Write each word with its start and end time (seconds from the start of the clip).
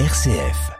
RCF. 0.00 0.72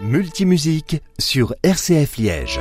Multimusique 0.00 1.00
sur 1.20 1.54
RCF 1.62 2.16
Liège. 2.16 2.60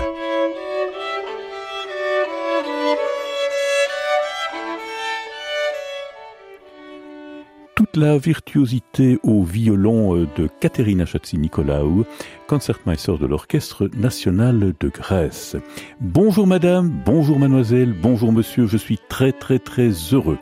La 8.00 8.18
virtuosité 8.18 9.20
au 9.23 9.43
violon 9.43 10.15
euh, 10.15 10.27
de 10.38 10.47
Katerina 10.61 11.04
Chatsi-Nicolaou, 11.04 12.05
concertmeister 12.47 13.18
de 13.20 13.25
l'Orchestre 13.25 13.89
national 13.93 14.73
de 14.79 14.88
Grèce. 14.88 15.57
Bonjour 16.00 16.47
madame, 16.47 16.89
bonjour 17.05 17.38
mademoiselle, 17.39 17.93
bonjour 18.01 18.32
monsieur, 18.32 18.68
je 18.68 18.77
suis 18.77 19.00
très 19.10 19.33
très 19.33 19.60
très 19.60 19.89
heureux 20.14 20.38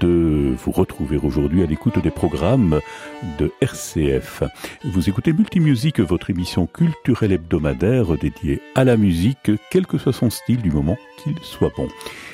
de 0.00 0.52
vous 0.58 0.72
retrouver 0.72 1.16
aujourd'hui 1.16 1.62
à 1.62 1.66
l'écoute 1.66 2.00
des 2.02 2.10
programmes 2.10 2.80
de 3.38 3.52
RCF. 3.60 4.42
Vous 4.84 5.08
écoutez 5.08 5.32
Multimusique, 5.32 6.00
votre 6.00 6.30
émission 6.30 6.66
culturelle 6.66 7.32
hebdomadaire 7.32 8.18
dédiée 8.18 8.60
à 8.74 8.82
la 8.82 8.96
musique, 8.96 9.52
quel 9.70 9.86
que 9.86 9.96
soit 9.96 10.12
son 10.12 10.28
style 10.28 10.60
du 10.60 10.72
moment 10.72 10.98
qu'il 11.22 11.38
soit 11.42 11.72
bon. 11.76 11.86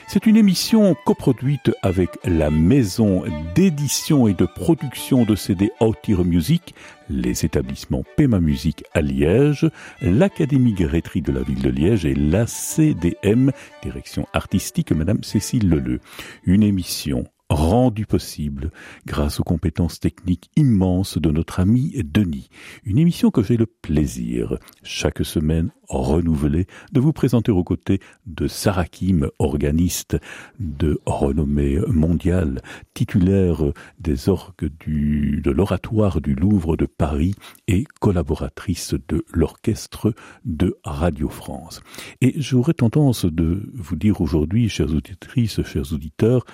C'est 0.09 0.27
une 0.27 0.37
émission 0.37 0.95
coproduite 1.05 1.73
avec 1.83 2.10
la 2.24 2.48
maison 2.48 3.24
d'édition 3.56 4.29
et 4.29 4.34
de 4.34 4.46
production 4.46 5.24
de 5.24 5.34
CD 5.34 5.73
Outire 5.80 6.24
Music, 6.24 6.77
les 7.10 7.45
établissements 7.45 8.05
Pema 8.16 8.38
Music 8.38 8.84
à 8.95 9.01
Liège, 9.01 9.69
l'Académie 10.01 10.74
Grétry 10.74 11.23
de 11.23 11.32
la 11.32 11.42
ville 11.42 11.60
de 11.60 11.70
Liège 11.70 12.06
et 12.06 12.15
la 12.15 12.46
CDM, 12.46 13.51
direction 13.82 14.27
artistique 14.32 14.92
Madame 14.92 15.24
Cécile 15.24 15.69
Leleu. 15.69 15.98
Une 16.45 16.63
émission 16.63 17.24
rendu 17.48 18.06
possible 18.06 18.70
grâce 19.06 19.38
aux 19.38 19.44
compétences 19.44 20.00
techniques 20.00 20.50
immenses 20.56 21.18
de 21.18 21.30
notre 21.30 21.60
ami 21.60 21.94
Denis. 22.04 22.48
Une 22.84 22.98
émission 22.98 23.30
que 23.30 23.42
j'ai 23.42 23.56
le 23.56 23.66
plaisir, 23.66 24.58
chaque 24.82 25.24
semaine 25.24 25.70
renouvelée, 25.88 26.66
de 26.92 27.00
vous 27.00 27.12
présenter 27.12 27.52
aux 27.52 27.62
côtés 27.62 28.00
de 28.26 28.48
Sarah 28.48 28.86
Kim, 28.86 29.28
organiste 29.38 30.16
de 30.58 31.00
renommée 31.06 31.78
mondiale, 31.86 32.62
titulaire 32.94 33.62
des 34.00 34.28
orgues 34.28 34.70
de 34.86 35.50
l'oratoire 35.50 36.20
du 36.20 36.34
Louvre 36.34 36.76
de 36.76 36.86
Paris 36.86 37.34
et 37.68 37.84
collaboratrice 38.00 38.94
de 39.08 39.24
l'orchestre 39.32 40.12
de 40.44 40.78
Radio 40.82 41.28
France. 41.28 41.80
Et 42.20 42.34
j'aurais 42.36 42.74
tendance 42.74 43.24
de 43.24 43.70
vous 43.74 43.96
dire 43.96 44.20
aujourd'hui, 44.20 44.68
chères 44.68 44.92
auditrices, 44.92 45.62
chers 45.62 45.92
auditeurs, 45.92 46.44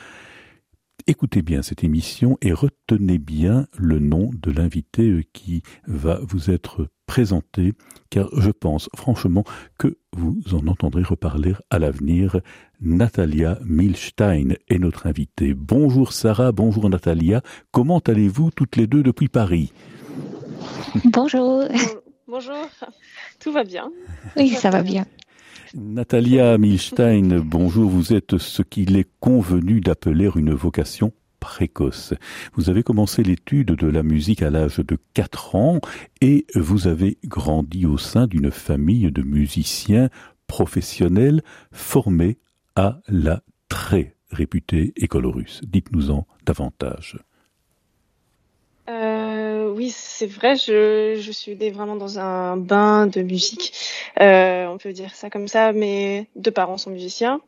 Écoutez 1.08 1.42
bien 1.42 1.62
cette 1.62 1.82
émission 1.82 2.38
et 2.42 2.52
retenez 2.52 3.18
bien 3.18 3.66
le 3.76 3.98
nom 3.98 4.30
de 4.32 4.52
l'invité 4.52 5.26
qui 5.32 5.62
va 5.88 6.20
vous 6.22 6.50
être 6.50 6.86
présenté, 7.06 7.72
car 8.08 8.28
je 8.38 8.50
pense 8.50 8.88
franchement 8.94 9.42
que 9.78 9.98
vous 10.16 10.40
en 10.52 10.66
entendrez 10.68 11.02
reparler 11.02 11.54
à 11.70 11.80
l'avenir. 11.80 12.40
Natalia 12.80 13.58
Milstein 13.64 14.54
est 14.68 14.78
notre 14.78 15.08
invitée. 15.08 15.54
Bonjour 15.54 16.12
Sarah, 16.12 16.52
bonjour 16.52 16.88
Natalia. 16.88 17.42
Comment 17.72 17.98
allez-vous 17.98 18.52
toutes 18.52 18.76
les 18.76 18.86
deux 18.86 19.02
depuis 19.02 19.28
Paris? 19.28 19.72
Bonjour. 21.06 21.64
Bonjour. 22.28 22.68
Tout 23.40 23.52
va 23.52 23.64
bien. 23.64 23.90
Oui, 24.36 24.50
ça 24.50 24.70
va 24.70 24.82
bien. 24.82 25.04
Natalia 25.74 26.58
Milstein, 26.58 27.40
bonjour, 27.40 27.88
vous 27.88 28.12
êtes 28.12 28.36
ce 28.36 28.62
qu'il 28.62 28.96
est 28.96 29.08
convenu 29.20 29.80
d'appeler 29.80 30.28
une 30.36 30.52
vocation 30.52 31.12
précoce. 31.40 32.12
Vous 32.54 32.68
avez 32.68 32.82
commencé 32.82 33.22
l'étude 33.22 33.68
de 33.68 33.86
la 33.86 34.02
musique 34.02 34.42
à 34.42 34.50
l'âge 34.50 34.80
de 34.80 34.98
4 35.14 35.56
ans 35.56 35.80
et 36.20 36.46
vous 36.54 36.88
avez 36.88 37.16
grandi 37.24 37.86
au 37.86 37.96
sein 37.96 38.26
d'une 38.26 38.50
famille 38.50 39.10
de 39.10 39.22
musiciens 39.22 40.10
professionnels 40.46 41.42
formés 41.72 42.36
à 42.76 43.00
la 43.08 43.42
très 43.70 44.14
réputée 44.30 44.92
école 44.96 45.26
russe. 45.26 45.62
Dites-nous-en 45.66 46.26
davantage. 46.44 47.18
Euh, 48.90 49.61
oui, 49.72 49.90
c'est 49.90 50.26
vrai, 50.26 50.56
je, 50.56 51.18
je 51.20 51.32
suis 51.32 51.54
vraiment 51.70 51.96
dans 51.96 52.18
un 52.18 52.56
bain 52.56 53.06
de 53.06 53.22
musique, 53.22 53.72
euh, 54.20 54.66
on 54.66 54.78
peut 54.78 54.92
dire 54.92 55.14
ça 55.14 55.30
comme 55.30 55.48
ça. 55.48 55.72
Mes 55.72 56.28
deux 56.36 56.50
parents 56.50 56.78
sont 56.78 56.90
musiciens. 56.90 57.40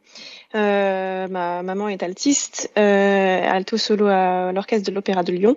Euh, 0.54 1.28
ma 1.28 1.62
maman 1.62 1.88
est 1.88 2.03
altiste, 2.03 2.70
euh, 2.78 3.50
alto 3.50 3.76
solo 3.76 4.06
à 4.06 4.53
l'orchestre 4.53 4.88
de 4.88 4.94
l'Opéra 4.94 5.22
de 5.22 5.32
Lyon. 5.32 5.56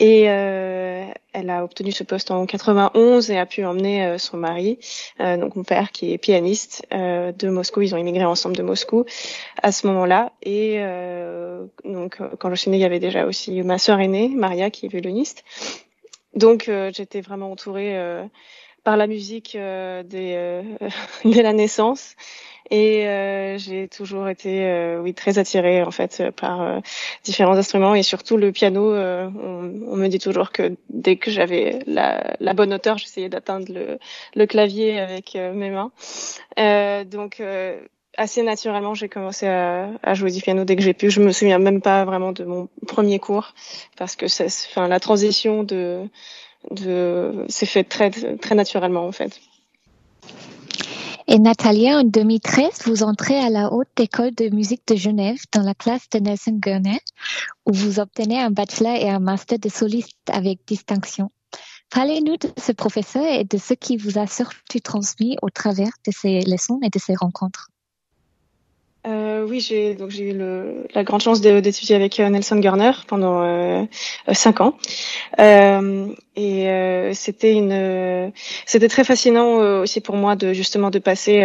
Et 0.00 0.24
euh, 0.28 1.04
elle 1.32 1.50
a 1.50 1.64
obtenu 1.64 1.90
ce 1.90 2.04
poste 2.04 2.30
en 2.30 2.46
91 2.46 3.30
et 3.30 3.38
a 3.38 3.46
pu 3.46 3.64
emmener 3.64 4.04
euh, 4.04 4.18
son 4.18 4.36
mari, 4.36 4.78
euh, 5.20 5.36
donc 5.36 5.56
mon 5.56 5.64
père 5.64 5.90
qui 5.90 6.12
est 6.12 6.18
pianiste 6.18 6.86
de 6.90 7.48
Moscou. 7.48 7.82
Ils 7.82 7.94
ont 7.94 7.98
immigré 7.98 8.24
ensemble 8.24 8.56
de 8.56 8.62
Moscou 8.62 9.04
à 9.60 9.72
ce 9.72 9.86
moment-là. 9.88 10.32
Et 10.42 10.80
donc 11.84 12.18
quand 12.38 12.50
je 12.50 12.54
suis 12.54 12.70
née, 12.70 12.76
il 12.76 12.80
y 12.80 12.84
avait 12.84 13.00
déjà 13.00 13.26
aussi 13.26 13.62
ma 13.62 13.78
sœur 13.78 14.00
aînée, 14.00 14.28
Maria, 14.28 14.70
qui 14.70 14.86
est 14.86 14.88
violoniste. 14.88 15.44
Donc 16.34 16.70
j'étais 16.92 17.20
vraiment 17.20 17.50
entourée 17.50 17.96
par 18.84 18.96
la 18.96 19.06
musique 19.06 19.52
dès, 19.54 20.64
dès 21.24 21.42
la 21.42 21.52
naissance. 21.52 22.14
Et 22.70 23.06
euh, 23.06 23.56
j'ai 23.56 23.88
toujours 23.88 24.28
été, 24.28 24.66
euh, 24.66 25.00
oui, 25.00 25.14
très 25.14 25.38
attirée 25.38 25.82
en 25.82 25.90
fait 25.90 26.22
par 26.36 26.60
euh, 26.60 26.80
différents 27.24 27.56
instruments 27.56 27.94
et 27.94 28.02
surtout 28.02 28.36
le 28.36 28.52
piano. 28.52 28.94
On, 28.94 29.72
on, 29.86 29.96
me 29.96 30.08
dit 30.08 30.18
toujours 30.18 30.52
que 30.52 30.76
dès 30.90 31.16
que 31.16 31.30
j'avais 31.30 31.78
la, 31.86 32.36
la, 32.40 32.52
bonne 32.52 32.74
hauteur, 32.74 32.98
j'essayais 32.98 33.30
d'atteindre 33.30 33.72
le, 33.72 33.98
le, 34.34 34.46
clavier 34.46 35.00
avec 35.00 35.34
mes 35.34 35.70
mains. 35.70 35.92
donc 37.04 37.42
assez 38.16 38.42
naturellement, 38.42 38.94
j'ai 38.94 39.08
commencé 39.08 39.46
à, 39.46 39.90
à, 40.02 40.14
jouer 40.14 40.30
du 40.30 40.42
piano 40.42 40.64
dès 40.64 40.76
que 40.76 40.82
j'ai 40.82 40.94
pu. 40.94 41.08
Je 41.08 41.22
me 41.22 41.32
souviens 41.32 41.58
même 41.58 41.80
pas 41.80 42.04
vraiment 42.04 42.32
de 42.32 42.44
mon 42.44 42.68
premier 42.86 43.18
cours 43.18 43.54
parce 43.96 44.16
que 44.16 44.28
c'est, 44.28 44.46
enfin, 44.46 44.88
la 44.88 45.00
transition 45.00 45.62
de, 45.62 46.08
de, 46.70 47.44
s'est 47.48 47.66
faite 47.66 47.88
très, 47.88 48.54
naturellement 48.54 49.06
en 49.06 49.12
fait. 49.12 49.40
Et 51.30 51.38
Natalia, 51.38 51.98
en 51.98 52.04
2013, 52.04 52.84
vous 52.86 53.02
entrez 53.02 53.38
à 53.38 53.50
la 53.50 53.70
Haute 53.70 54.00
École 54.00 54.34
de 54.34 54.48
musique 54.48 54.88
de 54.88 54.96
Genève 54.96 55.38
dans 55.52 55.60
la 55.60 55.74
classe 55.74 56.08
de 56.10 56.20
Nelson 56.20 56.58
Gurner, 56.58 57.00
où 57.66 57.72
vous 57.72 58.00
obtenez 58.00 58.40
un 58.40 58.50
bachelor 58.50 58.94
et 58.94 59.10
un 59.10 59.18
master 59.18 59.58
de 59.58 59.68
soliste 59.68 60.16
avec 60.32 60.60
distinction. 60.66 61.30
Parlez-nous 61.90 62.38
de 62.38 62.48
ce 62.58 62.72
professeur 62.72 63.26
et 63.26 63.44
de 63.44 63.58
ce 63.58 63.74
qui 63.74 63.96
vous 63.96 64.18
a 64.18 64.26
surtout 64.26 64.80
transmis 64.80 65.36
au 65.42 65.50
travers 65.50 65.92
de 66.06 66.12
ses 66.12 66.40
leçons 66.40 66.80
et 66.82 66.90
de 66.90 66.98
ses 66.98 67.14
rencontres. 67.14 67.68
Euh, 69.08 69.46
oui, 69.48 69.60
j'ai 69.60 69.94
donc 69.94 70.10
j'ai 70.10 70.30
eu 70.30 70.36
le, 70.36 70.86
la 70.94 71.02
grande 71.02 71.22
chance 71.22 71.40
d'étudier 71.40 71.96
avec 71.96 72.20
euh, 72.20 72.28
Nelson 72.28 72.56
Garner 72.56 72.90
pendant 73.06 73.42
euh, 73.42 73.84
cinq 74.32 74.60
ans, 74.60 74.76
euh, 75.38 76.08
et 76.36 76.68
euh, 76.68 77.12
c'était 77.14 77.54
une 77.54 78.32
c'était 78.66 78.88
très 78.88 79.04
fascinant 79.04 79.60
euh, 79.60 79.82
aussi 79.82 80.02
pour 80.02 80.16
moi 80.16 80.36
de 80.36 80.52
justement 80.52 80.90
de 80.90 80.98
passer 80.98 81.40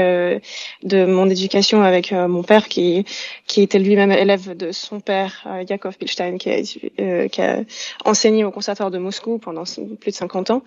de 0.83 1.05
mon 1.05 1.29
éducation 1.29 1.83
avec 1.83 2.11
mon 2.11 2.43
père 2.43 2.67
qui 2.67 3.05
qui 3.47 3.61
était 3.61 3.79
lui-même 3.79 4.11
élève 4.11 4.57
de 4.57 4.71
son 4.71 4.99
père 4.99 5.47
Yakov 5.69 5.97
Pilstein 5.97 6.37
qui 6.37 6.49
a 6.49 7.27
qui 7.27 7.41
a 7.41 7.61
enseigné 8.03 8.43
au 8.43 8.51
conservatoire 8.51 8.91
de 8.91 8.97
Moscou 8.97 9.37
pendant 9.37 9.63
plus 10.01 10.11
de 10.11 10.15
50 10.15 10.51
ans, 10.51 10.63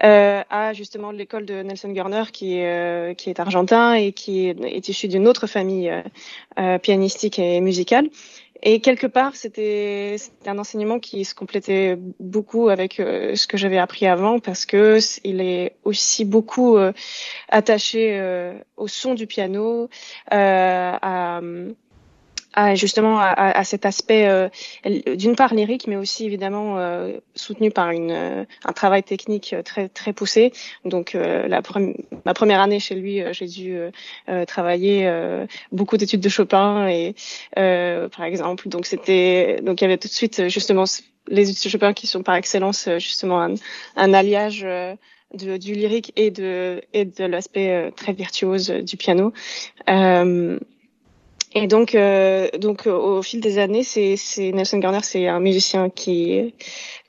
à 0.00 0.72
justement 0.72 1.12
l'école 1.12 1.46
de 1.46 1.62
Nelson 1.62 1.90
Garner 1.90 2.24
qui 2.32 2.62
qui 3.16 3.30
est 3.30 3.38
argentin 3.38 3.94
et 3.94 4.12
qui 4.12 4.48
est, 4.48 4.60
est 4.64 4.88
issu 4.88 5.06
d'une 5.06 5.28
autre 5.28 5.46
famille 5.46 5.92
euh, 5.92 6.02
pianistique 6.82 7.38
et 7.38 7.60
musicale. 7.60 8.08
Et 8.64 8.80
quelque 8.80 9.08
part, 9.08 9.34
c'était 9.34 10.16
un 10.46 10.56
enseignement 10.56 11.00
qui 11.00 11.24
se 11.24 11.34
complétait 11.34 11.98
beaucoup 12.20 12.68
avec 12.68 13.00
euh, 13.00 13.34
ce 13.34 13.48
que 13.48 13.56
j'avais 13.56 13.78
appris 13.78 14.06
avant 14.06 14.38
parce 14.38 14.66
que 14.66 14.98
il 15.24 15.40
est 15.40 15.74
aussi 15.82 16.24
beaucoup 16.24 16.76
euh, 16.76 16.92
attaché 17.48 18.20
au 18.76 18.86
son 18.86 19.14
du 19.14 19.26
piano, 19.26 19.88
à, 20.30 21.40
justement 22.74 23.18
à, 23.18 23.30
à, 23.30 23.64
cet 23.64 23.86
aspect 23.86 24.26
euh, 24.26 24.48
d'une 25.16 25.36
part 25.36 25.54
lyrique 25.54 25.86
mais 25.86 25.96
aussi 25.96 26.26
évidemment 26.26 26.78
euh, 26.78 27.18
soutenu 27.34 27.70
par 27.70 27.90
une 27.90 28.10
euh, 28.10 28.44
un 28.64 28.72
travail 28.72 29.02
technique 29.02 29.54
très 29.64 29.88
très 29.88 30.12
poussé 30.12 30.52
donc 30.84 31.14
la 31.14 31.62
ma 32.24 32.34
première 32.34 32.60
année 32.60 32.80
chez 32.80 32.94
lui 32.94 33.22
j'ai 33.32 33.46
dû 33.46 33.78
travailler 34.46 35.10
beaucoup 35.70 35.96
d'études 35.96 36.20
de 36.20 36.28
Chopin 36.28 36.88
et 36.88 37.14
par 37.54 38.24
exemple 38.24 38.68
donc 38.68 38.86
c'était 38.86 39.60
donc 39.62 39.80
il 39.80 39.84
y 39.84 39.86
avait 39.86 39.98
tout 39.98 40.08
de 40.08 40.12
suite 40.12 40.48
justement 40.48 40.84
les 41.28 41.50
études 41.50 41.64
de 41.64 41.70
Chopin 41.70 41.92
qui 41.92 42.06
sont 42.06 42.22
par 42.22 42.34
excellence 42.34 42.88
justement 42.98 43.40
un, 43.40 43.54
un 43.96 44.14
alliage 44.14 44.62
de, 44.62 45.56
du 45.56 45.74
lyrique 45.74 46.12
et 46.16 46.30
de, 46.30 46.82
et 46.92 47.04
de 47.04 47.24
l'aspect 47.24 47.92
très 47.96 48.12
virtuose 48.12 48.68
du 48.68 48.96
piano. 48.96 49.32
Euh, 49.88 50.58
et 51.54 51.66
donc, 51.66 51.94
euh, 51.94 52.48
donc 52.58 52.86
au 52.86 53.22
fil 53.22 53.40
des 53.40 53.58
années, 53.58 53.82
c'est, 53.82 54.16
Nelson 54.52 54.78
Garner, 54.78 55.00
c'est 55.02 55.28
un 55.28 55.40
musicien 55.40 55.90
qui 55.90 56.54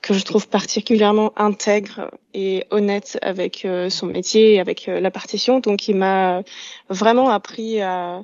que 0.02 0.14
je 0.14 0.24
trouve 0.26 0.50
particulièrement 0.50 1.32
intègre 1.38 2.12
et 2.34 2.66
honnête 2.72 3.18
avec 3.22 3.64
euh, 3.64 3.90
son 3.90 4.06
métier, 4.06 4.56
et 4.56 4.60
avec 4.60 4.90
euh, 4.90 5.00
la 5.00 5.12
partition. 5.12 5.62
Donc, 5.62 5.88
il 5.88 5.96
m'a 5.96 6.44
vraiment 6.90 7.30
appris 7.30 7.80
à, 7.80 8.22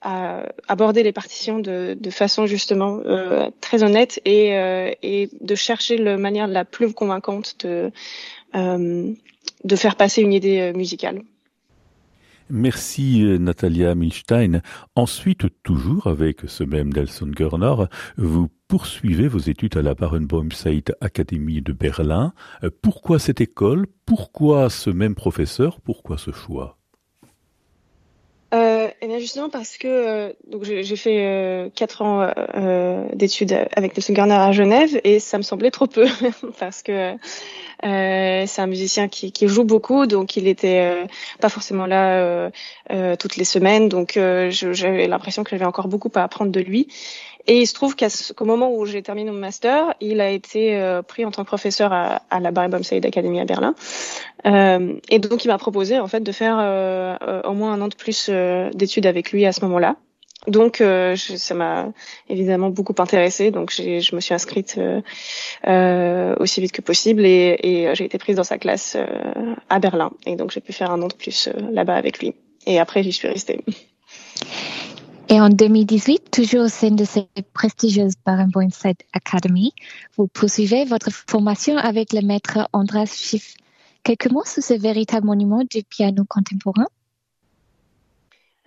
à 0.00 0.42
aborder 0.68 1.02
les 1.02 1.12
partitions 1.12 1.58
de, 1.58 1.96
de 1.98 2.10
façon 2.10 2.46
justement 2.46 3.00
euh, 3.04 3.50
très 3.60 3.82
honnête 3.82 4.20
et, 4.24 4.50
et 5.02 5.28
de 5.40 5.54
chercher 5.56 5.98
la 5.98 6.16
manière 6.16 6.46
la 6.46 6.64
plus 6.64 6.92
convaincante 6.92 7.56
de 7.64 7.90
de 9.64 9.76
faire 9.76 9.96
passer 9.96 10.22
une 10.22 10.32
idée 10.32 10.72
musicale. 10.72 11.22
Merci 12.50 13.22
euh, 13.24 13.38
Natalia 13.38 13.94
Milstein. 13.94 14.62
Ensuite, 14.94 15.46
toujours 15.62 16.06
avec 16.06 16.42
ce 16.46 16.64
même 16.64 16.92
Nelson 16.92 17.26
Görner, 17.26 17.84
vous 18.16 18.48
poursuivez 18.68 19.28
vos 19.28 19.38
études 19.38 19.76
à 19.76 19.82
la 19.82 19.94
Barenboim-Said 19.94 20.94
Academy 21.00 21.60
de 21.60 21.72
Berlin. 21.72 22.32
Euh, 22.64 22.70
pourquoi 22.82 23.18
cette 23.18 23.40
école? 23.40 23.86
Pourquoi 24.06 24.70
ce 24.70 24.90
même 24.90 25.14
professeur? 25.14 25.80
Pourquoi 25.80 26.16
ce 26.16 26.30
choix? 26.30 26.77
Euh, 28.54 28.88
et 29.02 29.06
bien 29.06 29.18
justement 29.18 29.50
parce 29.50 29.76
que 29.76 29.86
euh, 29.86 30.32
donc 30.46 30.64
j'ai 30.64 30.96
fait 30.96 31.26
euh, 31.26 31.68
quatre 31.74 32.00
ans 32.00 32.32
euh, 32.56 33.04
d'études 33.12 33.52
avec 33.76 33.94
Nelson 33.94 34.14
Garner 34.14 34.36
à 34.36 34.52
Genève 34.52 34.98
et 35.04 35.20
ça 35.20 35.36
me 35.36 35.42
semblait 35.42 35.70
trop 35.70 35.86
peu 35.86 36.06
parce 36.58 36.82
que 36.82 37.14
c'est 37.82 38.60
un 38.60 38.66
musicien 38.66 39.08
qui, 39.08 39.32
qui, 39.32 39.48
joue 39.48 39.64
beaucoup 39.64 40.06
donc 40.06 40.36
il 40.36 40.48
était 40.48 41.06
pas 41.40 41.50
forcément 41.50 41.86
là 41.86 42.50
toutes 43.16 43.36
les 43.36 43.44
semaines. 43.44 43.88
Donc 43.88 44.14
j'avais 44.14 45.06
l'impression 45.06 45.44
que 45.44 45.50
j'avais 45.50 45.64
encore 45.64 45.88
beaucoup 45.88 46.10
à 46.14 46.22
apprendre 46.22 46.50
de 46.50 46.60
lui 46.60 46.88
et 47.48 47.60
il 47.62 47.66
se 47.66 47.72
trouve 47.72 47.96
qu'au 47.96 48.44
moment 48.44 48.70
où 48.70 48.84
j'ai 48.84 49.02
terminé 49.02 49.30
mon 49.30 49.38
master, 49.38 49.94
il 50.00 50.20
a 50.20 50.28
été 50.28 50.76
euh, 50.76 51.00
pris 51.00 51.24
en 51.24 51.30
tant 51.30 51.44
que 51.44 51.48
professeur 51.48 51.94
à, 51.94 52.22
à 52.28 52.40
la 52.40 52.50
Barry 52.50 52.84
Said 52.84 53.06
Academy 53.06 53.40
à 53.40 53.46
Berlin. 53.46 53.74
Euh, 54.44 55.00
et 55.08 55.18
donc, 55.18 55.46
il 55.46 55.48
m'a 55.48 55.56
proposé 55.56 55.98
en 55.98 56.08
fait 56.08 56.20
de 56.20 56.30
faire 56.30 56.58
euh, 56.60 57.16
euh 57.22 57.42
au 57.44 57.54
moins 57.54 57.72
un 57.72 57.80
an 57.80 57.88
de 57.88 57.94
plus 57.94 58.28
euh, 58.28 58.68
d'études 58.74 59.06
avec 59.06 59.32
lui 59.32 59.46
à 59.46 59.52
ce 59.52 59.62
moment-là. 59.64 59.96
Donc, 60.46 60.76
je, 60.78 61.14
ça 61.36 61.54
m'a 61.54 61.88
évidemment 62.28 62.70
beaucoup 62.70 62.94
intéressée. 62.98 63.50
Donc, 63.50 63.72
je 63.72 64.14
me 64.14 64.20
suis 64.20 64.34
inscrite 64.34 64.78
aussi 65.66 66.60
vite 66.60 66.72
que 66.72 66.80
possible 66.80 67.26
et, 67.26 67.58
et 67.62 67.94
j'ai 67.94 68.04
été 68.04 68.18
prise 68.18 68.36
dans 68.36 68.44
sa 68.44 68.56
classe 68.56 68.96
à 69.68 69.78
Berlin. 69.78 70.10
Et 70.26 70.36
donc, 70.36 70.52
j'ai 70.52 70.60
pu 70.60 70.72
faire 70.72 70.90
un 70.90 71.02
an 71.02 71.08
de 71.08 71.14
plus 71.14 71.48
là-bas 71.72 71.96
avec 71.96 72.20
lui. 72.20 72.34
Et 72.66 72.78
après, 72.78 73.02
j'y 73.02 73.12
suis 73.12 73.28
restée. 73.28 73.64
Et 75.30 75.40
en 75.42 75.50
2018, 75.50 76.30
toujours 76.30 76.64
au 76.64 76.68
sein 76.68 76.90
de 76.90 77.04
cette 77.04 77.28
prestigieuse 77.52 78.14
Barenboim 78.24 78.70
Side 78.70 78.96
Academy, 79.12 79.74
vous 80.16 80.26
poursuivez 80.26 80.86
votre 80.86 81.10
formation 81.10 81.76
avec 81.76 82.14
le 82.14 82.22
maître 82.22 82.66
Andras 82.72 83.12
Schiff. 83.14 83.54
Quelques 84.04 84.30
mots 84.30 84.46
sur 84.46 84.62
ce 84.62 84.72
véritable 84.72 85.26
monument 85.26 85.64
du 85.70 85.82
piano 85.82 86.24
contemporain? 86.26 86.86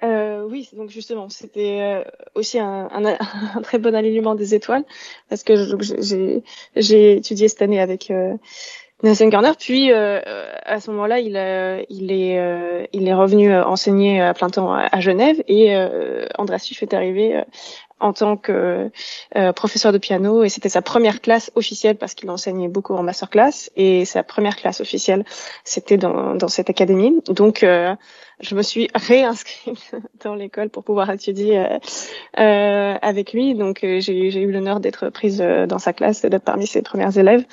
Euh, 0.04 0.48
oui, 0.48 0.70
donc 0.74 0.92
justement, 0.92 1.30
c'était 1.30 1.82
euh, 1.82 2.04
aussi 2.36 2.60
un, 2.60 2.90
un, 2.92 3.06
un, 3.56 3.62
très 3.64 3.80
bon 3.80 3.96
alignement 3.96 4.36
des 4.36 4.54
étoiles 4.54 4.84
parce 5.30 5.42
que 5.42 5.56
j'ai 6.76 7.18
étudié 7.18 7.48
cette 7.48 7.62
année 7.64 7.82
avec 7.82 8.12
euh, 8.12 8.36
Nelson 9.04 9.28
Garner. 9.28 9.52
Puis 9.58 9.92
euh, 9.92 10.20
à 10.66 10.80
ce 10.80 10.92
moment-là, 10.92 11.20
il, 11.20 11.36
il 11.90 12.12
est 12.12 12.40
euh, 12.40 12.86
il 12.94 13.08
est 13.08 13.14
revenu 13.14 13.56
enseigner 13.56 14.22
à 14.22 14.34
plein 14.34 14.50
temps 14.50 14.74
à, 14.74 15.00
Genève 15.00 15.42
et 15.48 15.76
euh, 15.76 16.26
Andras 16.38 16.60
Suff 16.60 16.84
est 16.84 16.94
arrivé 16.94 17.42
en 18.00 18.14
tant 18.14 18.36
que 18.36 18.90
professeur 19.56 19.92
de 19.92 19.98
piano 19.98 20.44
et 20.44 20.50
c'était 20.50 20.70
sa 20.70 20.82
première 20.82 21.22
classe 21.22 21.52
officielle 21.56 21.98
parce 21.98 22.16
qu'il 22.16 22.30
enseignait 22.30 22.68
beaucoup 22.68 22.96
en 22.96 23.04
masterclass 23.04 23.70
et 23.76 24.06
sa 24.06 24.24
première 24.24 24.56
classe 24.56 24.82
officielle 24.82 25.24
c'était 25.64 25.98
dans, 25.98 26.36
dans 26.36 26.48
cette 26.48 26.70
académie. 26.70 27.22
Donc 27.28 27.60
je 27.62 28.56
me 28.56 28.62
suis 28.64 28.90
réinscrite 28.96 29.96
dans 30.24 30.36
l'école 30.36 30.70
pour 30.70 30.84
pouvoir 30.84 31.12
étudier 31.12 31.64
euh, 32.40 32.96
avec 33.02 33.34
lui. 33.34 33.54
Donc 33.54 33.80
j'ai 33.82 34.42
eu 34.42 34.52
l'honneur 34.52 34.80
d'être 34.80 35.10
prise 35.10 35.38
dans 35.40 35.80
sa 35.80 35.94
classe, 35.94 36.22
d'être 36.22 36.44
parmi 36.44 36.66
ses 36.66 36.82
premières 36.82 37.18
élèves. 37.18 37.46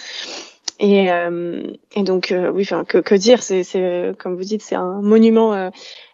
Et, 0.80 1.10
euh, 1.10 1.62
et 1.96 2.02
donc, 2.02 2.30
euh, 2.30 2.50
oui, 2.50 2.62
enfin, 2.62 2.84
que, 2.84 2.98
que 2.98 3.14
dire 3.14 3.42
C'est, 3.42 4.14
comme 4.18 4.36
vous 4.36 4.44
dites, 4.44 4.62
c'est 4.62 4.76
un 4.76 5.00
monument 5.00 5.52
euh, 5.52 5.70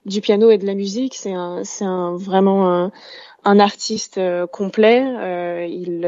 du 0.07 0.21
piano 0.21 0.51
et 0.51 0.59
de 0.59 0.67
la 0.67 0.75
musique. 0.75 1.15
C'est 1.15 1.33
un, 1.33 1.65
c'est 1.65 1.85
un 1.85 2.17
vraiment 2.17 2.73
un, 2.73 2.93
un 3.45 3.61
artiste 3.61 4.17
euh, 4.17 4.47
complet. 4.47 5.05
Euh, 5.05 5.67
il 5.69 6.01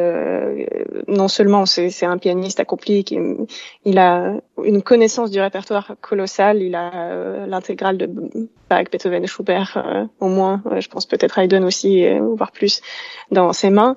non 1.07 1.29
seulement 1.29 1.67
c'est, 1.67 2.07
un 2.07 2.17
pianiste 2.17 2.59
accompli, 2.59 3.05
qui, 3.05 3.19
il 3.85 3.99
a 3.99 4.41
une 4.65 4.83
connaissance 4.83 5.31
du 5.31 5.41
répertoire 5.41 5.93
colossale. 6.01 6.63
Il 6.63 6.75
a 6.75 7.47
l'intégrale 7.47 7.99
de 7.99 8.09
Bach, 8.71 8.85
Beethoven 8.91 9.23
et 9.23 9.27
Schubert, 9.27 10.09
au 10.19 10.29
moins. 10.29 10.63
je 10.79 10.89
pense 10.89 11.05
peut-être 11.05 11.39
Haydn 11.39 11.63
aussi, 11.63 12.07
voire 12.19 12.53
plus, 12.53 12.81
dans 13.31 13.53
ses 13.53 13.71
mains. 13.71 13.97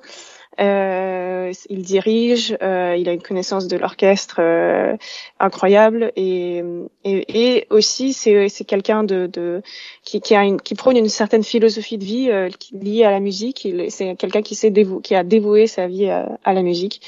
Euh, 0.60 1.52
il 1.70 1.82
dirige, 1.82 2.56
euh, 2.62 2.94
il 2.98 3.08
a 3.08 3.12
une 3.12 3.22
connaissance 3.22 3.66
de 3.66 3.78
l'orchestre 3.78 4.36
euh, 4.40 4.94
incroyable 5.38 6.12
et, 6.16 6.62
et, 7.04 7.56
et 7.56 7.66
aussi 7.70 8.12
c'est, 8.12 8.48
quelqu'un 8.66 9.02
de, 9.04 9.26
de 9.26 9.62
qui, 10.04 10.20
qui, 10.20 10.34
a 10.34 10.44
une, 10.44 10.60
qui 10.60 10.74
prône 10.74 10.98
une 10.98 11.08
certaine 11.08 11.42
philosophie 11.42 11.96
de 11.96 12.04
vie 12.04 12.30
euh, 12.30 12.50
liée 12.72 13.04
à 13.04 13.10
la 13.10 13.20
musique. 13.20 13.66
C'est 13.88 14.16
quelqu'un 14.16 14.42
qui 14.42 14.58
qui 15.02 15.14
a 15.14 15.24
dévoué 15.24 15.66
sa 15.66 15.86
vie 15.86 16.10
à, 16.10 16.38
à 16.44 16.52
la 16.52 16.62
musique 16.62 17.00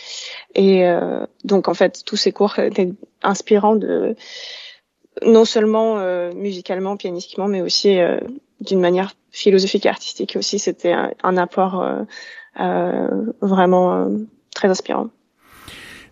et 0.55 0.87
euh, 0.87 1.27
donc 1.45 1.69
en 1.69 1.75
fait 1.75 2.03
tous 2.07 2.17
ces 2.17 2.33
cours 2.33 2.59
étaient 2.59 2.89
inspirants 3.23 3.77
de 3.77 4.17
non 5.27 5.45
seulement 5.45 5.99
euh, 5.99 6.33
musicalement, 6.33 6.97
pianistiquement, 6.97 7.49
mais 7.49 7.61
aussi 7.61 7.99
d'une 8.63 8.81
manière 8.81 9.13
philosophique 9.31 9.85
et 9.85 9.91
artistique 9.91 10.37
aussi. 10.37 10.59
C'était 10.59 10.93
un, 10.93 11.13
un 11.23 11.37
apport 11.37 11.85
vraiment 12.57 13.95
euh, 13.95 14.19
très 14.55 14.69
inspirant. 14.69 15.09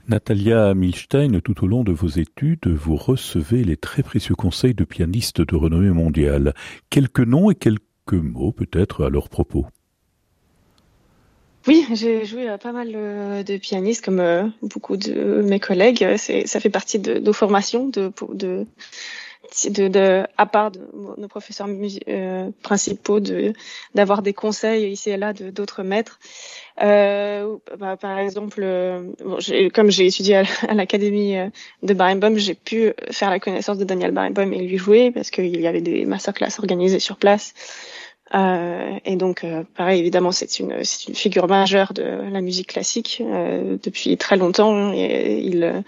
Natalia 0.08 0.74
Milstein, 0.74 1.40
tout 1.40 1.64
au 1.64 1.66
long 1.68 1.84
de 1.84 1.92
vos 1.92 2.08
études, 2.08 2.66
vous 2.66 2.96
recevez 2.96 3.62
les 3.62 3.76
très 3.76 4.02
précieux 4.02 4.34
conseils 4.34 4.74
de 4.74 4.84
pianistes 4.84 5.40
de 5.40 5.54
renommée 5.54 5.90
mondiale. 5.90 6.54
Quelques 6.88 7.20
noms 7.20 7.50
et 7.50 7.54
quelques 7.54 7.84
mots 8.12 8.52
peut-être 8.52 9.04
à 9.04 9.10
leur 9.10 9.28
propos. 9.28 9.66
Oui, 11.66 11.86
j'ai 11.92 12.24
joué 12.24 12.48
à 12.48 12.56
pas 12.56 12.72
mal 12.72 12.90
euh, 12.94 13.42
de 13.42 13.58
pianistes 13.58 14.04
comme 14.04 14.52
beaucoup 14.62 14.96
de 14.96 15.42
mes 15.42 15.60
collègues. 15.60 16.16
C'est, 16.16 16.46
ça 16.46 16.58
fait 16.58 16.70
partie 16.70 16.98
de 16.98 17.18
nos 17.18 17.34
formations 17.34 17.86
de, 17.86 18.10
de 18.32 18.66
de, 19.68 19.88
de, 19.88 20.24
à 20.36 20.46
part 20.46 20.70
de 20.70 20.80
nos 21.16 21.28
professeurs 21.28 21.68
euh, 22.08 22.50
principaux, 22.62 23.20
de 23.20 23.52
d'avoir 23.94 24.22
des 24.22 24.32
conseils 24.32 24.90
ici 24.90 25.10
et 25.10 25.16
là 25.16 25.32
de 25.32 25.50
d'autres 25.50 25.82
maîtres. 25.82 26.18
Euh, 26.82 27.56
bah, 27.78 27.96
par 27.96 28.18
exemple, 28.18 28.60
euh, 28.62 29.12
bon, 29.24 29.38
comme 29.74 29.90
j'ai 29.90 30.06
étudié 30.06 30.36
à, 30.68 30.74
l'académie 30.74 31.36
euh, 31.36 31.48
de 31.82 31.94
Barenboim, 31.94 32.36
j'ai 32.36 32.54
pu 32.54 32.92
faire 33.10 33.30
la 33.30 33.40
connaissance 33.40 33.78
de 33.78 33.84
Daniel 33.84 34.12
Barenboim 34.12 34.52
et 34.52 34.60
lui 34.60 34.78
jouer 34.78 35.10
parce 35.10 35.30
qu'il 35.30 35.60
y 35.60 35.66
avait 35.66 35.82
des 35.82 36.04
masterclass 36.04 36.58
organisées 36.58 37.00
sur 37.00 37.16
place. 37.16 37.54
Euh, 38.34 38.98
et 39.04 39.16
donc, 39.16 39.42
euh, 39.42 39.64
pareil, 39.76 40.00
évidemment, 40.00 40.32
c'est 40.32 40.60
une, 40.60 40.84
c'est 40.84 41.08
une 41.08 41.14
figure 41.14 41.48
majeure 41.48 41.92
de 41.92 42.02
la 42.02 42.40
musique 42.40 42.68
classique 42.68 43.22
euh, 43.24 43.76
depuis 43.82 44.16
très 44.16 44.36
longtemps. 44.36 44.92
Et 44.92 45.40
il, 45.40 45.84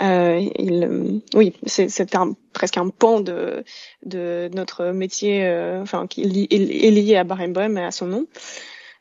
il, 0.00 1.20
oui, 1.34 1.54
c'est, 1.66 2.14
un, 2.14 2.34
presque 2.52 2.76
un 2.76 2.88
pan 2.88 3.20
de, 3.20 3.64
de 4.04 4.50
notre 4.54 4.86
métier, 4.86 5.48
enfin, 5.80 6.06
qui 6.06 6.22
est 6.22 6.90
lié 6.90 7.16
à 7.16 7.24
Barenboim 7.24 7.76
et 7.76 7.84
à 7.84 7.90
son 7.90 8.06
nom. 8.06 8.26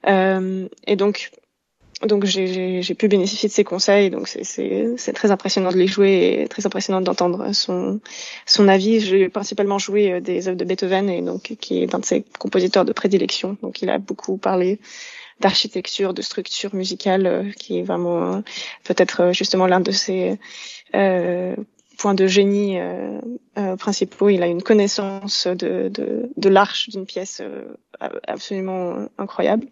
et 0.05 0.95
donc, 0.95 1.31
donc 2.05 2.23
j'ai 2.23 2.95
pu 2.95 3.09
bénéficier 3.09 3.49
de 3.49 3.53
ses 3.53 3.65
conseils, 3.65 4.09
donc 4.09 4.27
c'est 4.27 5.13
très 5.13 5.31
impressionnant 5.31 5.71
de 5.71 5.77
les 5.77 5.87
jouer 5.87 6.39
et 6.41 6.47
très 6.47 6.65
impressionnant 6.65 7.01
d'entendre 7.01 7.51
son 7.53 7.99
son 8.45 8.67
avis. 8.69 9.01
J'ai 9.01 9.27
principalement 9.27 9.79
joué 9.79 10.13
euh, 10.13 10.19
des 10.21 10.47
œuvres 10.47 10.57
de 10.57 10.63
Beethoven 10.63 11.09
et 11.09 11.21
donc 11.21 11.55
qui 11.59 11.83
est 11.83 11.93
un 11.93 11.99
de 11.99 12.05
ses 12.05 12.23
compositeurs 12.39 12.85
de 12.85 12.93
prédilection. 12.93 13.57
Donc 13.61 13.81
il 13.81 13.89
a 13.89 13.97
beaucoup 13.97 14.37
parlé 14.37 14.79
d'architecture, 15.41 16.13
de 16.13 16.21
structure 16.21 16.73
musicale, 16.73 17.25
euh, 17.25 17.51
qui 17.51 17.79
est 17.79 17.83
vraiment 17.83 18.35
euh, 18.35 18.41
peut-être 18.85 19.31
justement 19.33 19.67
l'un 19.67 19.81
de 19.81 19.91
ses 19.91 20.39
euh, 20.95 21.55
points 21.97 22.13
de 22.13 22.27
génie 22.27 22.79
euh, 22.79 23.19
principaux. 23.77 24.29
Il 24.29 24.41
a 24.41 24.47
une 24.47 24.63
connaissance 24.63 25.47
de 25.47 25.89
de, 25.89 26.29
de 26.35 26.49
l'arche 26.49 26.87
d'une 26.87 27.05
pièce 27.05 27.41
absolument 28.25 29.09
incroyable. 29.17 29.67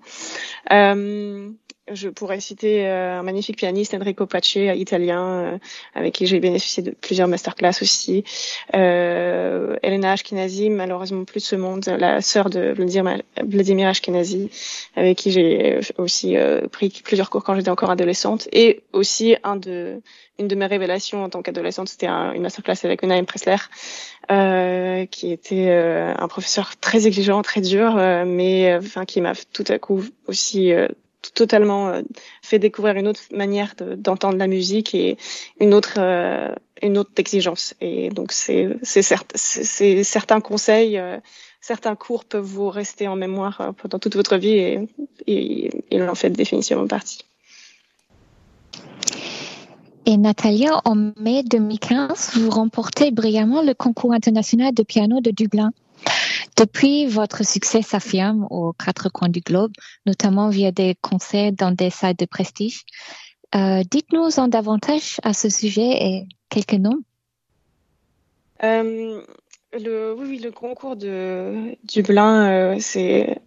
Je 1.91 2.10
pourrais 2.10 2.39
citer 2.39 2.86
un 2.88 3.24
magnifique 3.24 3.58
pianiste, 3.58 3.94
Enrico 3.94 4.25
Pace, 4.25 4.56
italien, 4.56 5.60
avec 5.96 6.13
qui 6.13 6.27
j'ai 6.27 6.39
bénéficié 6.39 6.84
de 6.84 6.91
plusieurs 6.91 7.27
masterclass 7.27 7.82
aussi. 7.82 8.24
Elena 8.74 10.12
Ashkenazi, 10.12 10.70
malheureusement 10.70 11.24
plus 11.24 11.41
de 11.41 11.46
ce 11.46 11.56
monde, 11.56 11.86
la 11.86 12.22
sœur 12.22 12.50
de 12.50 12.74
Vladimir 13.44 13.88
Ashkenazi, 13.88 14.50
avec 14.96 15.17
qui 15.17 15.32
j'ai 15.32 15.79
aussi 15.98 16.36
pris 16.72 16.89
plusieurs 17.03 17.29
cours 17.29 17.44
quand 17.44 17.56
j'étais 17.56 17.70
encore 17.70 17.91
adolescente. 17.91 18.48
Et 18.51 18.82
aussi 18.94 19.36
un 19.44 19.56
de, 19.56 20.01
une 20.39 20.48
de 20.48 20.56
mes 20.56 20.65
révélations 20.65 21.24
en 21.24 21.29
tant 21.29 21.41
qu'adolescente, 21.41 21.89
c'était 21.89 22.08
une 22.08 22.41
masterclass 22.41 22.77
avec 22.84 23.03
Naim 23.03 23.25
Pressler, 23.25 23.58
euh, 24.32 25.06
qui 25.06 25.32
était 25.32 25.70
euh, 25.70 26.13
un 26.17 26.27
professeur 26.27 26.77
très 26.77 27.08
exigeant, 27.08 27.41
très 27.41 27.62
dur, 27.62 27.96
euh, 27.98 28.25
mais 28.25 28.72
euh, 28.72 28.79
enfin 28.79 29.06
qui 29.06 29.22
m'a 29.22 29.34
tout 29.53 29.63
à 29.67 29.79
coup 29.79 30.03
aussi 30.27 30.74
totalement 31.34 32.02
fait 32.42 32.60
découvrir 32.60 32.96
une 32.96 33.08
autre 33.08 33.22
manière 33.32 33.76
d'entendre 33.98 34.38
la 34.38 34.48
musique 34.48 34.96
et 34.96 35.18
une 35.60 35.74
autre 35.74 36.00
une 36.82 36.98
autre 36.98 37.12
exigence. 37.18 37.74
Et 37.82 38.10
donc 38.10 38.32
c'est 38.32 38.78
c'est 38.84 39.02
c'est 39.02 40.04
certains 40.04 40.42
conseils, 40.42 41.02
certains 41.62 41.96
cours 41.96 42.26
peuvent 42.26 42.44
vous 42.44 42.70
rester 42.70 43.08
en 43.08 43.16
mémoire 43.16 43.74
pendant 43.78 44.00
toute 44.00 44.16
votre 44.16 44.38
vie 44.38 44.54
et, 44.54 44.88
et 45.28 45.70
il 45.92 46.04
en 46.04 46.16
fait 46.16 46.30
définitivement 46.30 46.88
partie. 46.88 47.20
Et 50.10 50.16
Natalia, 50.16 50.80
en 50.86 50.96
mai 50.96 51.44
2015, 51.44 52.38
vous 52.38 52.50
remportez 52.50 53.12
brillamment 53.12 53.62
le 53.62 53.74
concours 53.74 54.14
international 54.14 54.74
de 54.74 54.82
piano 54.82 55.20
de 55.20 55.32
Dublin. 55.32 55.72
Depuis, 56.58 57.06
votre 57.06 57.46
succès 57.46 57.84
s'affirme 57.84 58.48
aux 58.50 58.74
quatre 58.74 59.10
coins 59.10 59.30
du 59.30 59.42
globe, 59.42 59.72
notamment 60.08 60.50
via 60.50 60.72
des 60.72 60.96
concerts 61.02 61.52
dans 61.52 61.72
des 61.72 61.92
salles 61.92 62.16
de 62.16 62.26
prestige. 62.26 62.82
Euh, 63.56 63.84
dites-nous 63.90 64.40
en 64.40 64.48
davantage 64.48 65.20
à 65.24 65.34
ce 65.34 65.50
sujet 65.50 66.04
et 66.04 66.28
quelques 66.50 66.74
noms. 66.74 67.00
Euh, 68.64 69.22
le, 69.74 70.16
oui, 70.18 70.40
le 70.40 70.52
concours 70.52 70.96
de 70.96 71.76
Dublin, 71.84 72.50
euh, 72.50 72.76
c'est 72.80 73.38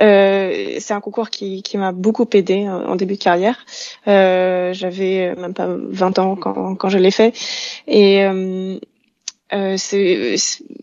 euh, 0.00 0.76
c'est 0.78 0.92
un 0.92 1.00
concours 1.00 1.30
qui, 1.30 1.62
qui 1.62 1.78
m'a 1.78 1.92
beaucoup 1.92 2.26
aidé 2.34 2.68
en, 2.68 2.96
début 2.96 3.14
de 3.14 3.22
carrière. 3.22 3.64
Euh, 4.08 4.74
J'avais 4.74 5.34
même 5.36 5.54
pas 5.54 5.68
20 5.68 6.18
ans 6.18 6.36
quand, 6.36 6.74
quand 6.74 6.88
je 6.90 6.98
l'ai 6.98 7.10
fait, 7.10 7.32
et 7.86 8.26
euh, 9.52 9.76
euh 9.76 9.76
c'est 9.76 10.36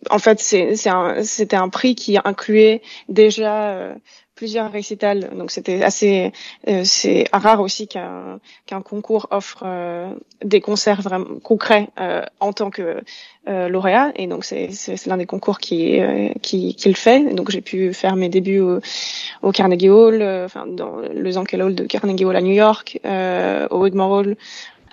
en 0.10 0.20
fait 0.20 0.40
c'était 0.40 0.90
un, 0.90 1.64
un 1.64 1.70
prix 1.70 1.96
qui 1.96 2.18
incluait 2.24 2.82
déjà 3.08 3.72
euh, 3.72 3.96
plusieurs 4.40 4.72
récitals, 4.72 5.32
donc 5.36 5.52
c'était 5.52 5.84
assez, 5.84 6.32
euh, 6.70 6.84
c'est 6.86 7.26
rare 7.34 7.60
aussi 7.60 7.90
qu'un 7.90 8.40
qu'un 8.68 8.82
concours 8.82 9.28
offre 9.32 9.64
euh, 9.66 10.14
des 10.46 10.62
concerts 10.62 11.02
vraiment 11.02 11.40
concrets 11.44 11.90
euh, 12.00 12.24
en 12.40 12.54
tant 12.54 12.70
que 12.70 13.02
lauréat, 13.48 14.12
et 14.16 14.28
donc 14.28 14.46
c'est 14.46 14.70
c'est 14.72 15.08
l'un 15.08 15.18
des 15.18 15.26
concours 15.26 15.58
qui 15.58 16.00
qui 16.44 16.76
qui 16.76 16.88
le 16.88 16.96
fait. 16.96 17.34
Donc 17.34 17.50
j'ai 17.50 17.62
pu 17.62 17.94
faire 17.94 18.16
mes 18.16 18.30
débuts 18.30 18.60
au, 18.60 18.80
au 19.42 19.52
Carnegie 19.52 19.90
Hall, 19.90 20.22
enfin 20.46 20.68
dans 20.68 20.98
le 21.26 21.32
Zankel 21.32 21.64
Hall 21.64 21.74
de 21.74 21.86
Carnegie 21.86 22.26
Hall 22.26 22.36
à 22.36 22.42
New 22.42 22.58
York, 22.66 23.00
au 23.72 23.78
Wigmore 23.82 24.12
Hall 24.12 24.38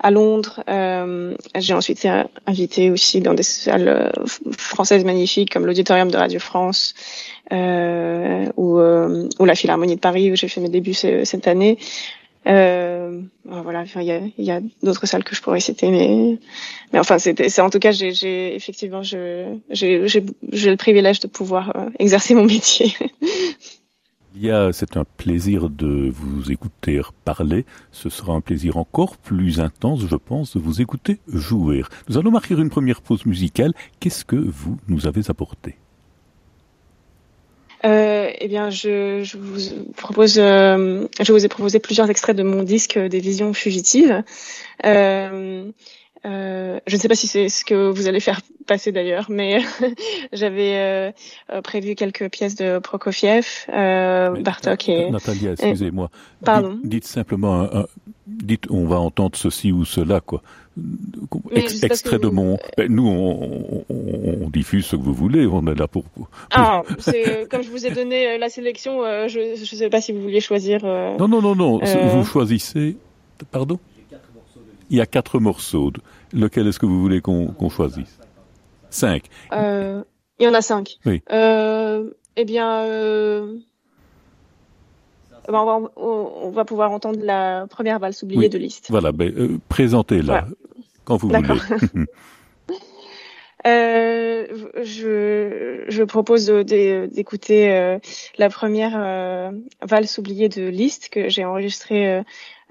à 0.01 0.11
Londres. 0.11 0.63
Euh, 0.69 1.35
j'ai 1.57 1.75
ensuite 1.75 1.99
été 1.99 2.23
invitée 2.47 2.91
aussi 2.91 3.21
dans 3.21 3.35
des 3.35 3.43
salles 3.43 4.13
françaises 4.57 5.05
magnifiques 5.05 5.53
comme 5.53 5.67
l'Auditorium 5.67 6.11
de 6.11 6.17
Radio 6.17 6.41
France 6.41 6.95
euh, 7.53 8.47
ou, 8.57 8.79
euh, 8.79 9.29
ou, 9.39 9.45
la 9.45 9.55
Philharmonie 9.55 9.97
de 9.97 10.01
Paris 10.01 10.33
où 10.33 10.37
j'ai 10.37 10.49
fait 10.49 10.61
mes 10.61 10.69
débuts 10.69 10.95
cette 10.95 11.47
année. 11.47 11.79
Euh, 12.47 13.23
voilà, 13.45 13.85
il 13.97 14.03
y 14.03 14.13
a, 14.13 14.21
y 14.39 14.51
a 14.53 14.61
d'autres 14.83 15.07
salles 15.07 15.25
que 15.25 15.35
je 15.35 15.43
pourrais 15.43 15.59
citer, 15.59 15.91
mais 15.91 16.39
mais 16.93 17.01
enfin 17.01 17.19
c'est 17.19 17.61
en 17.61 17.71
tout 17.71 17.81
cas 17.81 17.91
j'ai, 17.91 18.55
effectivement 18.55 19.03
j'ai, 19.03 19.47
le 19.69 20.75
privilège 20.77 21.19
de 21.19 21.27
pouvoir 21.27 21.77
euh, 21.77 21.91
exercer 21.99 22.35
mon 22.35 22.45
métier. 22.45 22.95
C'est 24.73 24.97
un 24.97 25.05
plaisir 25.17 25.71
de 25.71 26.11
vous 26.11 26.51
écouter 26.51 27.01
parler. 27.25 27.65
Ce 27.91 28.11
sera 28.11 28.35
un 28.35 28.41
plaisir 28.41 28.77
encore 28.77 29.17
plus 29.17 29.61
intense, 29.61 30.07
je 30.07 30.17
pense, 30.17 30.57
de 30.57 30.61
vous 30.61 30.83
écouter 30.83 31.19
jouer. 31.27 31.83
Nous 32.09 32.19
allons 32.19 32.31
marquer 32.31 32.55
une 32.55 32.71
première 32.71 33.01
pause 33.01 33.25
musicale. 33.25 33.73
Qu'est-ce 33.99 34.25
que 34.25 34.37
vous 34.37 34.77
nous 34.89 35.07
avez 35.07 35.31
apporté? 35.31 35.77
Euh, 37.85 38.31
eh 38.39 38.49
bien, 38.49 38.71
je, 38.71 39.37
vous 39.37 39.93
propose, 39.97 40.39
euh, 40.39 41.07
je 41.23 41.33
vous 41.33 41.45
ai 41.45 41.49
proposé 41.49 41.79
plusieurs 41.79 42.11
extraits 42.11 42.37
de 42.37 42.43
mon 42.43 42.63
disque 42.63 42.99
des 42.99 43.21
Visions 43.21 43.53
fugitives. 43.53 44.23
Euh, 44.85 45.71
euh, 46.25 46.81
je 46.87 46.97
ne 46.97 47.01
sais 47.01 47.09
pas 47.09 47.15
si 47.15 47.27
c'est 47.27 47.49
ce 47.49 47.65
que 47.65 47.91
vous 47.91 48.09
allez 48.09 48.21
faire 48.21 48.41
passer 48.67 48.93
d'ailleurs, 48.93 49.27
mais 49.29 49.59
j'avais 50.33 50.75
euh, 50.77 51.13
euh, 51.53 51.63
prévu 51.63 51.95
quelques 51.95 52.29
pièces 52.31 52.57
de 52.57 52.79
Prokofiev, 52.79 53.47
euh, 53.69 54.41
Bartok 54.43 54.89
et... 54.89 55.11
Natalia, 55.11 55.53
excusez-moi. 55.53 56.11
Pardon. 56.45 56.79
Dites, 56.83 56.91
dites 56.91 57.05
simplement, 57.07 57.61
un, 57.61 57.81
un, 57.81 57.87
dites 58.27 58.65
on 58.71 58.87
va 58.87 58.97
entendre 58.97 59.37
ceci 59.37 59.73
ou 59.73 59.85
cela, 59.85 60.21
quoi. 60.21 60.43
Ex 61.53 61.83
extrait 61.83 62.19
de 62.19 62.29
mon. 62.29 62.59
Ben, 62.77 62.93
nous, 62.93 63.07
on, 63.07 63.85
on, 63.89 64.45
on, 64.45 64.51
diffuse 64.51 64.85
ce 64.85 64.97
que 64.97 65.01
vous 65.01 65.15
voulez. 65.15 65.47
On 65.47 65.67
est 65.67 65.75
là 65.75 65.89
pour. 65.89 66.05
Ah, 66.51 66.83
c'est 66.99 67.49
comme 67.51 67.63
je 67.63 67.71
vous 67.71 67.87
ai 67.87 67.91
donné 67.91 68.37
la 68.37 68.51
sélection. 68.51 69.03
Euh, 69.03 69.27
je 69.27 69.59
ne 69.59 69.65
sais 69.65 69.89
pas 69.89 70.03
si 70.03 70.13
vous 70.13 70.21
vouliez 70.21 70.41
choisir. 70.41 70.81
Euh, 70.85 71.17
non, 71.17 71.29
non, 71.29 71.41
non, 71.41 71.55
non. 71.55 71.79
Vous 71.79 72.25
choisissez. 72.25 72.97
Pardon? 73.51 73.79
Il 74.91 74.97
y 74.97 75.01
a 75.01 75.07
quatre 75.07 75.39
morceaux. 75.39 75.93
Lequel 76.33 76.67
est-ce 76.67 76.79
que 76.79 76.87
vous 76.87 77.01
voulez 77.01 77.21
qu'on 77.21 77.49
qu 77.49 77.71
choisisse? 77.71 78.19
Cinq. 78.91 79.25
Euh, 79.53 80.03
il 80.39 80.45
y 80.45 80.49
en 80.49 80.55
a 80.55 80.63
cinq. 80.63 80.99
Oui. 81.05 81.23
Euh, 81.33 82.11
eh 82.37 82.45
bien, 82.45 82.81
euh, 82.83 83.57
ben 85.49 85.61
on, 85.61 85.65
va, 85.65 85.91
on, 85.97 86.51
va, 86.51 86.65
pouvoir 86.65 86.91
entendre 86.93 87.21
la 87.23 87.67
première 87.69 87.99
valse 87.99 88.23
oubliée 88.23 88.41
oui. 88.41 88.49
de 88.49 88.59
liste. 88.59 88.87
Voilà, 88.91 89.13
ben, 89.13 89.33
euh, 89.37 89.59
présentez-la 89.69 90.23
voilà. 90.23 90.47
quand 91.05 91.17
vous 91.17 91.29
voulez. 91.29 91.43
Euh, 93.67 94.47
je, 94.85 95.87
je 95.89 96.03
propose 96.05 96.47
d'écouter 96.47 97.73
euh, 97.73 97.99
la 98.39 98.49
première 98.49 99.53
valse 99.83 100.19
oubliée 100.19 100.49
de 100.49 100.69
Liszt 100.69 101.09
que 101.09 101.29
j'ai 101.29 101.45
enregistrée 101.45 102.23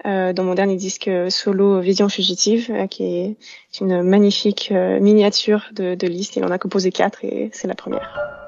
dans 0.04 0.44
mon 0.44 0.54
dernier 0.54 0.76
disque 0.76 1.10
solo 1.30 1.80
Vision 1.80 2.08
fugitive, 2.08 2.70
euh, 2.70 2.86
qui 2.86 3.04
est 3.04 3.36
une 3.80 4.02
magnifique 4.02 4.70
euh, 4.72 5.00
miniature 5.00 5.66
de, 5.72 5.94
de 5.94 6.06
Liszt. 6.06 6.36
Il 6.36 6.44
en 6.44 6.50
a 6.50 6.58
composé 6.58 6.92
quatre 6.92 7.24
et 7.24 7.50
c'est 7.52 7.68
la 7.68 7.74
première. 7.74 8.45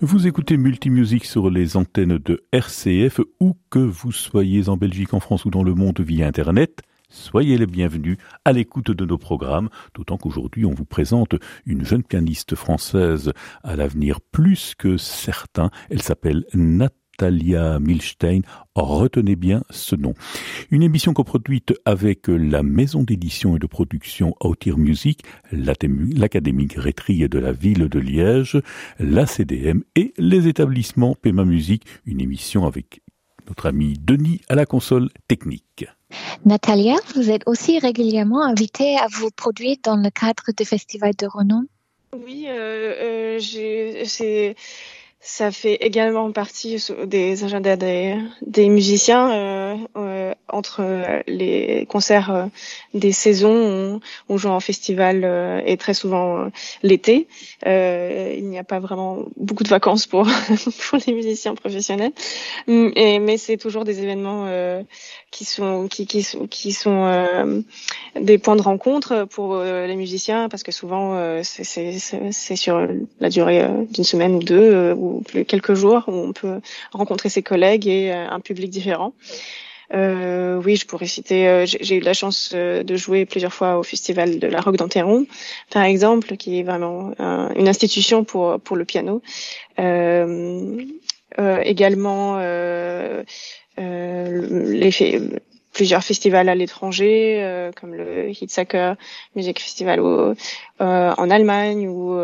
Vous 0.00 0.28
écoutez 0.28 0.56
Multimusique 0.56 1.24
sur 1.24 1.50
les 1.50 1.76
antennes 1.76 2.18
de 2.18 2.44
RCF, 2.52 3.20
où 3.40 3.56
que 3.68 3.80
vous 3.80 4.12
soyez 4.12 4.68
en 4.68 4.76
Belgique, 4.76 5.12
en 5.12 5.18
France 5.18 5.44
ou 5.44 5.50
dans 5.50 5.64
le 5.64 5.74
monde 5.74 6.00
via 6.00 6.28
Internet. 6.28 6.82
Soyez 7.08 7.58
les 7.58 7.66
bienvenus 7.66 8.16
à 8.44 8.52
l'écoute 8.52 8.92
de 8.92 9.04
nos 9.04 9.18
programmes, 9.18 9.70
d'autant 9.96 10.16
qu'aujourd'hui 10.16 10.64
on 10.64 10.70
vous 10.70 10.84
présente 10.84 11.34
une 11.66 11.84
jeune 11.84 12.04
pianiste 12.04 12.54
française 12.54 13.32
à 13.64 13.74
l'avenir 13.74 14.20
plus 14.20 14.76
que 14.78 14.98
certain. 14.98 15.70
Elle 15.90 16.02
s'appelle 16.02 16.44
Natalia 17.18 17.80
Milstein. 17.80 18.42
Retenez 18.76 19.34
bien 19.34 19.64
ce 19.70 19.96
nom. 19.96 20.14
Une 20.70 20.84
émission 20.84 21.12
coproduite 21.14 21.74
avec 21.84 22.28
la 22.28 22.62
maison 22.62 23.02
d'édition 23.02 23.56
et 23.56 23.58
de 23.58 23.66
production 23.66 24.36
Outir 24.40 24.78
Music, 24.78 25.22
l'Académie 25.50 26.66
Grétrie 26.66 27.28
de 27.28 27.38
la 27.40 27.50
ville 27.50 27.88
de 27.88 27.98
Liège, 27.98 28.62
la 29.00 29.26
CDM 29.26 29.82
et 29.96 30.14
les 30.16 30.46
établissements 30.46 31.16
Pema 31.20 31.44
Music. 31.44 31.82
Une 32.06 32.20
émission 32.20 32.66
avec 32.66 33.02
notre 33.48 33.66
ami 33.66 33.94
Denis 34.00 34.40
à 34.48 34.54
la 34.54 34.64
console 34.64 35.08
technique. 35.26 35.86
Natalia, 36.44 36.94
vous 37.16 37.30
êtes 37.30 37.42
aussi 37.46 37.80
régulièrement 37.80 38.44
invitée 38.44 38.96
à 38.96 39.08
vous 39.10 39.30
produire 39.34 39.76
dans 39.82 39.96
le 39.96 40.10
cadre 40.10 40.44
du 40.56 40.64
Festival 40.64 41.14
de 41.18 41.26
renom? 41.26 41.64
Oui, 42.12 42.46
euh, 42.48 43.36
euh, 43.36 44.04
c'est 44.04 44.54
ça 45.20 45.50
fait 45.50 45.74
également 45.74 46.30
partie 46.32 46.76
des 47.04 47.44
agendas 47.44 47.76
des, 47.76 48.16
des 48.42 48.68
musiciens 48.68 49.30
euh, 49.30 49.76
euh, 49.96 50.34
entre 50.50 51.22
les 51.26 51.86
concerts 51.88 52.30
euh, 52.30 52.46
des 52.94 53.12
saisons. 53.12 53.48
On, 53.48 54.00
on, 54.28 54.38
joue 54.38 54.48
en 54.48 54.60
festival 54.60 55.22
euh, 55.24 55.60
et 55.64 55.76
très 55.76 55.94
souvent 55.94 56.38
euh, 56.38 56.48
l'été. 56.82 57.28
il 57.66 58.44
n'y 58.48 58.58
a 58.58 58.64
pas 58.64 58.80
vraiment 58.80 59.24
beaucoup 59.36 59.64
de 59.64 59.68
vacances 59.68 60.06
pour 60.06 60.26
pour 60.90 60.98
les 61.06 61.12
musiciens 61.12 61.54
professionnels, 61.54 62.12
et, 62.66 63.18
mais 63.18 63.36
c'est 63.36 63.56
toujours 63.56 63.84
des 63.84 64.02
événements 64.02 64.46
qui 65.30 65.44
sont 65.44 65.88
qui 65.88 66.06
qui 66.06 66.26
qui 66.50 66.72
sont 66.72 67.62
des 68.18 68.38
points 68.38 68.56
de 68.56 68.62
rencontre 68.62 69.24
pour 69.24 69.58
les 69.58 69.96
musiciens 69.96 70.48
parce 70.48 70.62
que 70.62 70.72
souvent 70.72 71.40
c'est 71.42 72.56
sur 72.56 72.86
la 73.20 73.28
durée 73.28 73.66
d'une 73.90 74.04
semaine 74.04 74.36
ou 74.36 74.42
deux 74.42 74.94
quelques 75.46 75.74
jours 75.74 76.04
où 76.06 76.12
on 76.12 76.32
peut 76.32 76.60
rencontrer 76.92 77.28
ses 77.28 77.42
collègues 77.42 77.86
et 77.86 78.12
euh, 78.12 78.28
un 78.28 78.40
public 78.40 78.70
différent. 78.70 79.12
Euh, 79.94 80.60
oui, 80.62 80.76
je 80.76 80.86
pourrais 80.86 81.06
citer. 81.06 81.48
Euh, 81.48 81.64
j'ai 81.66 81.96
eu 81.96 82.00
la 82.00 82.12
chance 82.12 82.52
de 82.52 82.96
jouer 82.96 83.24
plusieurs 83.24 83.54
fois 83.54 83.78
au 83.78 83.82
festival 83.82 84.38
de 84.38 84.46
la 84.46 84.60
Roque 84.60 84.76
d'Anteron, 84.76 85.26
par 85.70 85.84
exemple, 85.84 86.36
qui 86.36 86.58
est 86.58 86.62
vraiment 86.62 87.12
une 87.56 87.68
institution 87.68 88.24
pour 88.24 88.60
pour 88.60 88.76
le 88.76 88.84
piano. 88.84 89.22
également, 91.64 92.38
les 93.78 94.90
plusieurs 95.72 96.02
festivals 96.02 96.48
à 96.48 96.54
l'étranger, 96.54 97.70
comme 97.76 97.94
le 97.94 98.30
Hitzacker 98.30 98.94
Music 99.36 99.60
Festival 99.60 100.00
en 100.80 101.30
Allemagne 101.30 101.88
ou 101.88 102.18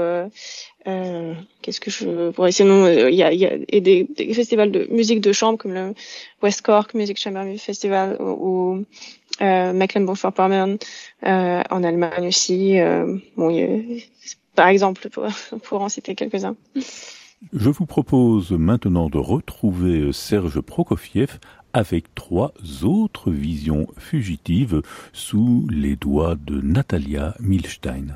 euh, 0.86 1.32
qu'est-ce 1.62 1.80
que 1.80 1.90
je 1.90 2.30
pourrais 2.30 2.52
sinon 2.52 2.84
euh, 2.84 3.10
il 3.10 3.16
y 3.16 3.22
a, 3.22 3.32
y 3.32 3.46
a 3.46 3.52
et 3.68 3.80
des, 3.80 4.04
des, 4.04 4.34
festivals 4.34 4.70
de 4.70 4.86
musique 4.90 5.22
de 5.22 5.32
chambre 5.32 5.58
comme 5.58 5.72
le 5.72 5.94
West 6.42 6.60
Cork 6.60 6.92
Music 6.92 7.18
Chamber 7.18 7.56
Festival 7.56 8.18
ou, 8.20 8.84
euh, 9.40 9.72
Mecklenburg-Vorpommern 9.72 10.76
euh, 11.26 11.62
en 11.70 11.82
Allemagne 11.82 12.28
aussi. 12.28 12.78
Euh, 12.78 13.16
bon, 13.36 13.48
a, 13.48 13.82
par 14.54 14.68
exemple, 14.68 15.08
pour, 15.08 15.26
pour 15.62 15.80
en 15.80 15.88
citer 15.88 16.14
quelques-uns. 16.14 16.56
Je 17.52 17.70
vous 17.70 17.86
propose 17.86 18.52
maintenant 18.52 19.08
de 19.08 19.18
retrouver 19.18 20.12
Serge 20.12 20.60
Prokofiev 20.60 21.38
avec 21.74 22.14
trois 22.14 22.54
autres 22.84 23.30
visions 23.30 23.88
fugitives 23.98 24.80
sous 25.12 25.66
les 25.70 25.96
doigts 25.96 26.36
de 26.36 26.60
Natalia 26.60 27.34
Milstein. 27.40 28.14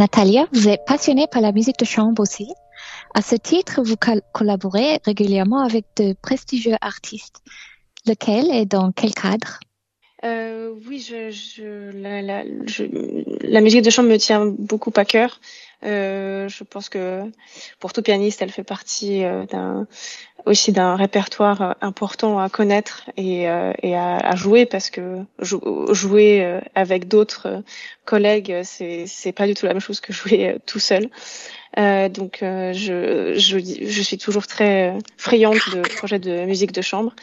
Natalia, 0.00 0.46
vous 0.54 0.66
êtes 0.66 0.86
passionnée 0.86 1.26
par 1.30 1.42
la 1.42 1.52
musique 1.52 1.78
de 1.78 1.84
chambre 1.84 2.22
aussi. 2.22 2.48
À 3.14 3.20
ce 3.20 3.36
titre, 3.36 3.82
vous 3.82 3.96
collaborez 4.32 4.98
régulièrement 5.04 5.62
avec 5.62 5.84
de 5.98 6.14
prestigieux 6.14 6.76
artistes. 6.80 7.42
Lequel 8.06 8.50
et 8.50 8.64
dans 8.64 8.92
quel 8.92 9.12
cadre? 9.12 9.60
Euh, 10.24 10.72
oui, 10.88 11.00
je, 11.06 11.90
la, 12.00 13.60
musique 13.60 13.82
de 13.82 13.90
chambre 13.90 14.08
me 14.08 14.16
tient 14.16 14.46
beaucoup 14.46 14.92
à 14.96 15.04
cœur. 15.04 15.38
Euh, 15.84 16.48
je 16.48 16.64
pense 16.64 16.88
que 16.88 17.22
pour 17.78 17.92
tout 17.92 18.02
pianiste, 18.02 18.42
elle 18.42 18.50
fait 18.50 18.64
partie 18.64 19.24
euh, 19.24 19.44
aussi 20.44 20.72
d'un 20.72 20.94
répertoire 20.94 21.62
euh, 21.62 21.72
important 21.80 22.38
à 22.38 22.50
connaître 22.50 23.10
et, 23.16 23.48
euh, 23.48 23.72
et 23.82 23.96
à, 23.96 24.16
à, 24.16 24.36
jouer 24.36 24.66
parce 24.66 24.90
que 24.90 25.24
jouer 25.40 26.60
avec 26.74 27.08
d'autres 27.08 27.62
collègues, 28.04 28.60
c'est 28.62 29.04
c'est 29.06 29.32
pas 29.32 29.46
du 29.46 29.54
tout 29.54 29.66
la 29.66 29.72
même 29.72 29.80
chose 29.80 30.00
que 30.00 30.12
jouer 30.12 30.56
tout 30.66 30.80
seul. 30.80 31.08
donc 31.76 32.38
je, 32.40 33.34
je 33.36 33.58
je 33.58 34.02
suis 34.02 34.18
toujours 34.18 34.46
très 34.46 34.98
friande 35.16 35.58
de 35.72 35.80
projets 35.80 36.18
de 36.18 36.44
musique 36.44 36.72
de 36.72 36.82
chambre. 36.82 37.14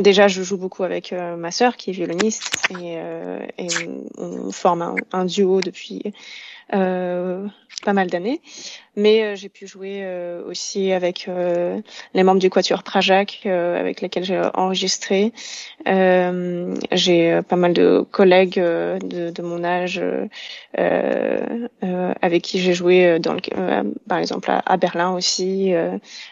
Déjà, 0.00 0.28
je 0.28 0.42
joue 0.42 0.58
beaucoup 0.58 0.82
avec 0.82 1.12
ma 1.12 1.50
sœur 1.50 1.76
qui 1.76 1.90
est 1.90 1.92
violoniste 1.92 2.50
et, 2.70 2.96
euh, 2.98 3.38
et 3.56 3.68
on, 4.18 4.50
forme 4.50 4.82
un, 4.82 4.94
un, 5.12 5.24
duo 5.24 5.60
depuis 5.60 6.02
euh, 6.74 7.46
pas 7.84 7.92
mal 7.92 8.08
d'années. 8.08 8.40
Mais 8.96 9.22
euh, 9.22 9.36
j'ai 9.36 9.50
pu 9.50 9.66
jouer 9.66 10.00
euh, 10.02 10.42
aussi 10.46 10.90
avec 10.90 11.26
euh, 11.28 11.80
les 12.14 12.22
membres 12.22 12.40
du 12.40 12.48
Quatuor 12.48 12.82
Prajac, 12.82 13.44
avec 13.44 14.00
lesquels 14.00 14.24
j'ai 14.24 14.40
enregistré. 14.54 15.32
j'ai 15.84 17.40
pas 17.48 17.56
mal 17.56 17.74
de 17.74 18.04
collègues 18.10 18.58
de, 18.58 19.30
de, 19.30 19.42
mon 19.42 19.62
âge 19.64 20.02
avec 22.22 22.42
qui 22.42 22.58
j'ai 22.58 22.72
joué, 22.72 23.18
dans 23.18 23.34
le, 23.34 23.40
par 24.08 24.18
exemple 24.18 24.50
à, 24.50 24.76
Berlin 24.76 25.12
aussi. 25.12 25.72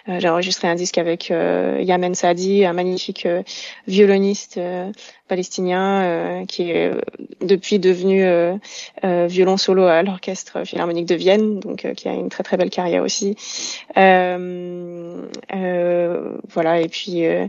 j'ai 0.08 0.28
enregistré 0.28 0.68
un 0.68 0.74
disque 0.74 0.98
avec 0.98 1.28
Yamen 1.28 2.14
Sadi, 2.14 2.64
un 2.64 2.72
magnifique 2.72 3.28
violoniste 3.86 4.58
palestinien 5.28 6.44
qui 6.46 6.70
est 6.70 6.92
depuis 7.40 7.78
devenu 7.78 8.24
violon 9.02 9.56
solo 9.56 9.84
à 9.84 10.02
l'orchestre 10.02 10.64
philharmonique 10.64 11.06
de 11.06 11.14
Vienne, 11.14 11.60
donc 11.60 11.86
qui 11.94 12.08
a 12.08 12.12
une 12.12 12.28
très 12.28 12.42
très 12.42 12.56
belle 12.56 12.70
carrière 12.70 13.02
aussi. 13.02 13.36
Euh, 13.96 15.22
euh, 15.54 16.36
voilà, 16.48 16.80
et 16.80 16.88
puis 16.88 17.24
euh, 17.26 17.48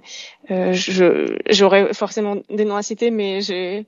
je 0.50 1.38
j'aurais 1.50 1.94
forcément 1.94 2.38
des 2.50 2.66
noms 2.66 2.76
à 2.76 2.84
citer, 2.84 3.12
mais 3.12 3.42
j'ai 3.42 3.86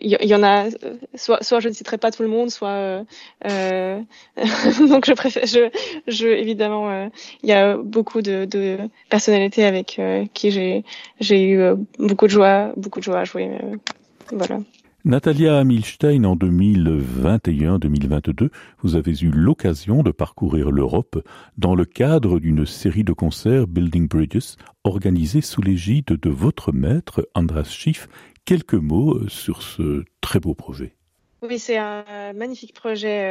il 0.00 0.26
y, 0.26 0.34
en 0.34 0.42
a 0.42 0.66
soit 1.14 1.42
soit 1.42 1.60
je 1.60 1.68
ne 1.68 1.74
citerai 1.74 1.98
pas 1.98 2.10
tout 2.10 2.22
le 2.22 2.28
monde, 2.28 2.50
soit 2.50 3.04
donc 3.44 5.06
je 5.06 5.12
préfère 5.12 5.46
je 5.46 5.70
je 6.06 6.28
évidemment 6.28 7.10
il 7.42 7.48
y 7.48 7.52
a 7.52 7.76
beaucoup 7.76 8.22
de, 8.22 8.44
de 8.44 8.78
personnalités 9.08 9.64
avec 9.64 10.00
qui 10.34 10.50
j'ai 10.50 10.84
j'ai 11.20 11.42
eu 11.42 11.60
beaucoup 11.98 12.26
de 12.26 12.32
joie 12.32 12.72
beaucoup 12.78 13.00
de 13.00 13.04
joie 13.04 13.20
à 13.20 13.24
jouer 13.24 13.50
voilà. 14.32 14.60
Natalia 15.04 15.62
Milstein, 15.64 16.24
en 16.24 16.36
2021-2022, 16.36 18.50
vous 18.82 18.96
avez 18.96 19.18
eu 19.20 19.30
l'occasion 19.30 20.02
de 20.02 20.10
parcourir 20.10 20.70
l'Europe 20.70 21.22
dans 21.56 21.74
le 21.74 21.84
cadre 21.84 22.40
d'une 22.40 22.66
série 22.66 23.04
de 23.04 23.12
concerts 23.12 23.68
Building 23.68 24.08
Bridges 24.08 24.56
organisée 24.84 25.40
sous 25.40 25.62
l'égide 25.62 26.06
de 26.06 26.30
votre 26.30 26.72
maître 26.72 27.28
Andras 27.34 27.70
Schiff. 27.70 28.08
Quelques 28.44 28.74
mots 28.74 29.28
sur 29.28 29.62
ce 29.62 30.04
très 30.20 30.40
beau 30.40 30.54
projet. 30.54 30.97
Oui, 31.40 31.60
c'est 31.60 31.76
un 31.76 32.32
magnifique 32.34 32.74
projet 32.74 33.22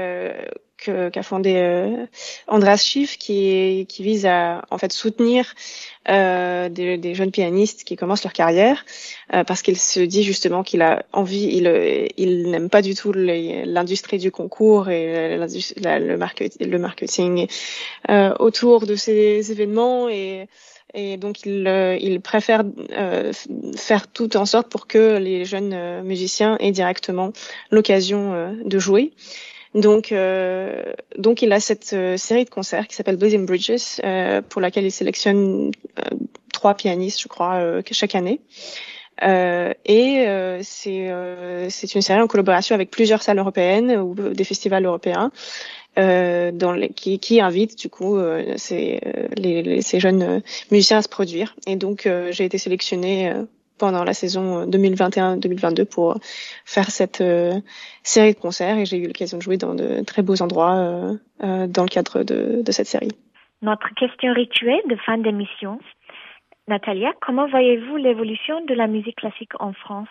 euh, 0.87 1.09
qu'a 1.09 1.23
fondé 1.23 1.55
euh, 1.57 2.05
Andras 2.47 2.77
Schiff 2.77 3.17
qui, 3.17 3.85
qui 3.89 4.01
vise 4.01 4.25
à 4.25 4.63
en 4.69 4.77
fait 4.77 4.93
soutenir 4.93 5.53
euh, 6.07 6.69
des, 6.69 6.97
des, 6.97 7.15
jeunes 7.15 7.31
pianistes 7.31 7.83
qui 7.83 7.97
commencent 7.97 8.23
leur 8.23 8.31
carrière 8.31 8.85
euh, 9.33 9.43
parce 9.43 9.61
qu'il 9.61 9.77
se 9.77 9.99
dit 9.99 10.23
justement 10.23 10.63
qu'il 10.63 10.81
a 10.83 11.05
envie, 11.11 11.49
il, 11.51 12.07
il 12.15 12.49
n'aime 12.49 12.69
pas 12.69 12.81
du 12.81 12.95
tout 12.95 13.11
l'industrie 13.11 14.19
du 14.19 14.31
concours 14.31 14.89
et 14.89 15.37
la, 15.75 15.99
le, 15.99 16.17
marketing, 16.17 16.65
le 16.65 16.79
marketing 16.79 17.47
euh, 18.09 18.33
autour 18.39 18.85
de 18.85 18.95
ces 18.95 19.51
événements 19.51 20.07
et 20.07 20.47
et 20.97 21.17
donc 21.17 21.45
il, 21.45 21.67
euh, 21.67 21.95
il 22.01 22.19
préfère 22.21 22.63
euh, 22.91 23.31
faire 23.77 24.11
tout 24.11 24.35
en 24.35 24.45
sorte 24.45 24.67
pour 24.67 24.87
que 24.87 25.17
les 25.17 25.45
jeunes 25.45 25.73
euh, 25.73 26.01
musiciens 26.01 26.57
aient 26.59 26.71
directement 26.71 27.31
l'occasion 27.69 28.55
de 28.65 28.79
jouer. 28.79 29.13
Donc, 29.75 30.11
donc 31.17 31.41
il 31.43 31.51
a 31.53 31.59
cette 31.59 31.95
série 32.17 32.45
de 32.45 32.49
concerts 32.49 32.87
qui 32.87 32.95
s'appelle 32.95 33.17
Blazing 33.17 33.45
Bridges, 33.45 34.01
pour 34.49 34.59
laquelle 34.59 34.85
il 34.85 34.91
sélectionne 34.91 35.71
trois 36.51 36.73
pianistes, 36.73 37.21
je 37.21 37.27
crois, 37.27 37.81
chaque 37.91 38.15
année. 38.15 38.39
et 39.21 40.25
c'est 40.63 41.11
c'est 41.69 41.95
une 41.95 42.01
série 42.01 42.21
en 42.21 42.27
collaboration 42.27 42.73
avec 42.73 42.89
plusieurs 42.89 43.21
salles 43.21 43.37
européennes 43.37 43.91
ou 43.97 44.15
des 44.15 44.43
festivals 44.45 44.85
européens 44.85 45.31
euh, 45.97 46.51
dans 46.51 46.73
les, 46.73 46.89
qui, 46.89 47.19
qui 47.19 47.41
invite 47.41 47.77
du 47.79 47.89
coup 47.89 48.17
euh, 48.17 48.53
ces, 48.57 48.99
euh, 49.05 49.27
les, 49.35 49.63
les, 49.63 49.81
ces 49.81 49.99
jeunes 49.99 50.41
musiciens 50.71 50.97
à 50.97 51.01
se 51.01 51.09
produire. 51.09 51.55
Et 51.65 51.75
donc 51.75 52.07
j'ai 52.29 52.45
été 52.45 52.57
sélectionnée 52.57 53.33
pendant 53.79 54.03
la 54.03 54.13
saison 54.13 54.65
2021-2022 54.65 55.85
pour 55.85 56.17
faire 56.65 56.89
cette 56.89 57.23
série 58.03 58.33
de 58.33 58.39
concerts 58.39 58.77
et 58.77 58.85
j'ai 58.85 58.97
eu 58.97 59.07
l'occasion 59.07 59.37
de 59.37 59.43
jouer 59.43 59.57
dans 59.57 59.75
de 59.75 60.03
très 60.03 60.21
beaux 60.21 60.41
endroits 60.41 61.11
dans 61.39 61.83
le 61.83 61.89
cadre 61.89 62.23
de, 62.23 62.61
de 62.61 62.71
cette 62.71 62.87
série. 62.87 63.11
Notre 63.61 63.93
question 63.95 64.33
rituelle 64.33 64.81
de 64.89 64.95
fin 64.97 65.17
d'émission. 65.17 65.79
Natalia, 66.67 67.11
comment 67.21 67.47
voyez-vous 67.47 67.97
l'évolution 67.97 68.63
de 68.65 68.73
la 68.73 68.87
musique 68.87 69.15
classique 69.15 69.53
en 69.59 69.73
France? 69.73 70.09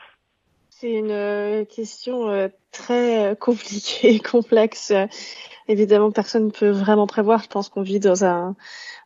C'est 0.79 0.93
une 0.93 1.67
question 1.67 2.51
très 2.71 3.35
compliquée, 3.41 4.19
complexe 4.21 4.93
évidemment 5.69 6.11
personne 6.11 6.47
ne 6.47 6.51
peut 6.51 6.71
vraiment 6.71 7.07
prévoir. 7.07 7.43
Je 7.43 7.49
pense 7.49 7.69
qu'on 7.69 7.83
vit 7.83 8.01
dans 8.01 8.25
un 8.25 8.57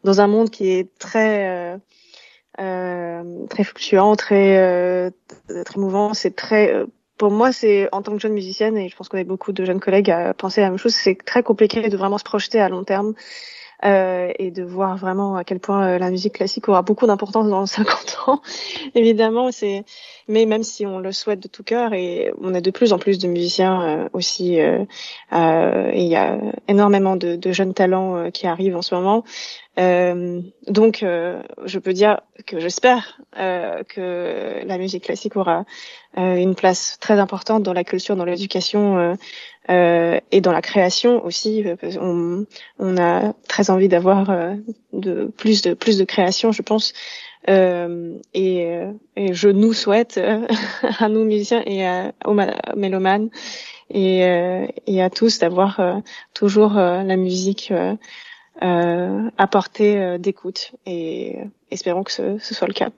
dans 0.05 0.21
un 0.21 0.27
monde 0.27 0.51
qui 0.51 0.71
est 0.71 0.99
très 0.99 1.49
euh, 1.49 1.79
euh 2.61 3.47
très 3.49 3.65
fluctuant, 3.65 4.17
très 4.17 4.59
euh, 4.59 5.11
très 5.65 5.81
mouvant. 5.81 6.15
C'est 6.15 6.37
très 6.37 6.73
euh, 6.75 6.87
pour 7.19 7.31
moi, 7.31 7.53
c'est 7.53 7.89
en 7.93 8.03
tant 8.03 8.13
que 8.13 8.19
jeune 8.19 8.33
musicienne 8.33 8.77
et 8.79 8.89
je 8.89 8.97
pense 8.97 9.09
qu'on 9.09 9.19
a 9.19 9.25
beaucoup 9.25 9.53
de 9.53 9.65
jeunes 9.65 9.81
collègues 9.81 10.11
à 10.11 10.33
penser 10.35 10.63
la 10.63 10.71
même 10.71 10.79
chose. 10.79 10.95
C'est 10.95 11.17
très 11.25 11.43
compliqué 11.43 11.89
de 11.89 11.97
vraiment 11.97 12.19
se 12.19 12.25
projeter 12.25 12.61
à 12.61 12.69
long 12.69 12.85
terme. 12.85 13.15
Euh, 13.83 14.31
et 14.39 14.51
de 14.51 14.63
voir 14.63 14.99
vraiment 14.99 15.37
à 15.37 15.45
quel 15.45 15.59
point 15.59 15.97
la 15.99 16.11
musique 16.11 16.35
classique 16.35 16.69
aura 16.69 16.83
beaucoup 16.83 17.07
d'importance 17.07 17.49
dans 17.49 17.65
50 17.67 18.19
ans. 18.27 18.43
Évidemment, 18.95 19.51
c'est 19.53 19.85
mais 20.31 20.47
même 20.47 20.63
si 20.63 20.87
on 20.87 21.01
le 21.01 21.11
souhaite 21.11 21.41
de 21.41 21.49
tout 21.49 21.65
cœur 21.65 21.93
et 21.93 22.33
on 22.41 22.55
a 22.55 22.61
de 22.61 22.71
plus 22.71 22.93
en 22.93 22.99
plus 22.99 23.19
de 23.19 23.27
musiciens 23.27 23.83
euh, 23.83 24.09
aussi, 24.13 24.61
euh, 24.61 24.85
euh, 25.33 25.91
il 25.93 26.07
y 26.07 26.15
a 26.15 26.39
énormément 26.69 27.17
de 27.17 27.53
jeunes 27.53 27.75
talents 27.75 28.31
qui 28.31 28.47
arrivent 28.47 28.77
en 28.77 28.83
ce 28.83 28.95
moment. 28.95 29.25
Donc, 30.67 30.99
je 31.01 31.79
peux 31.79 31.93
dire 31.93 32.21
que 32.47 32.61
j'espère 32.61 33.21
que 33.33 34.67
la 34.67 34.79
musique 34.79 35.05
classique 35.05 35.37
aura 35.37 35.65
une 36.17 36.55
place 36.55 36.99
très 37.01 37.19
importante 37.19 37.63
dans 37.63 37.73
la 37.73 37.85
culture, 37.85 38.17
dans 38.17 38.25
l'éducation 38.25 39.17
et 39.69 40.41
dans 40.41 40.53
la 40.53 40.63
création 40.63 41.25
aussi. 41.25 41.65
On, 42.01 42.45
on 42.79 42.97
a 42.99 43.33
très 43.49 43.71
envie 43.71 43.89
d'avoir 43.89 44.31
de 44.93 45.33
plus 45.37 45.63
de 45.63 45.75
plus 45.75 45.99
de 45.99 46.05
création, 46.05 46.53
je 46.53 46.63
pense. 46.63 46.93
Euh, 47.49 48.19
et, 48.35 48.67
euh, 48.67 48.93
et, 49.17 49.33
je 49.33 49.49
nous 49.49 49.73
souhaite 49.73 50.19
euh, 50.19 50.47
à 50.99 51.09
nous 51.09 51.25
musiciens 51.25 51.63
et 51.65 51.87
à, 51.87 52.13
aux 52.27 52.37
mélomanes 52.77 53.31
et, 53.89 54.27
euh, 54.27 54.67
et 54.87 55.03
à 55.03 55.09
tous 55.09 55.39
d'avoir 55.39 56.03
toujours 56.35 56.75
la 56.75 57.17
musique 57.17 57.73
à 58.61 59.47
portée 59.47 60.19
d'écoute 60.19 60.73
et 60.87 61.39
espérons 61.71 62.03
que 62.03 62.13
ce, 62.13 62.39
ce 62.39 62.55
soit 62.55 62.69
le 62.69 62.75
cas. 62.75 62.91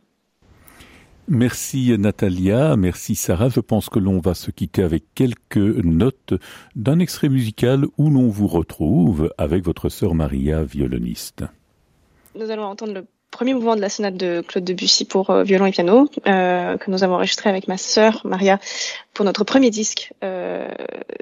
Merci 1.29 1.97
Natalia, 1.97 2.77
merci 2.77 3.15
Sarah. 3.15 3.49
Je 3.49 3.61
pense 3.61 3.89
que 3.89 4.01
l'on 4.01 4.19
va 4.19 4.35
se 4.35 4.51
quitter 4.51 4.83
avec 4.83 5.05
quelques 5.15 5.57
notes 5.57 6.35
d'un 6.75 6.99
extrait 6.99 7.29
musical 7.29 7.85
où 7.97 8.11
l'on 8.11 8.29
vous 8.29 8.49
retrouve 8.49 9.33
avec 9.39 9.65
votre 9.65 9.89
sœur 9.89 10.15
Maria, 10.15 10.65
violoniste. 10.65 11.45
Nous 12.35 12.51
allons 12.51 12.65
entendre 12.65 12.93
le 12.93 13.07
premier 13.31 13.55
mouvement 13.55 13.77
de 13.77 13.81
la 13.81 13.89
sonate 13.89 14.17
de 14.17 14.43
Claude 14.47 14.65
Debussy 14.65 15.05
pour 15.05 15.31
euh, 15.31 15.43
violon 15.45 15.67
et 15.67 15.71
piano 15.71 16.09
euh, 16.27 16.77
que 16.77 16.91
nous 16.91 17.05
avons 17.05 17.15
enregistré 17.15 17.49
avec 17.49 17.69
ma 17.69 17.79
sœur 17.79 18.21
Maria 18.25 18.59
pour 19.15 19.25
notre 19.25 19.45
premier 19.45 19.71
disque 19.71 20.13
euh, 20.25 20.69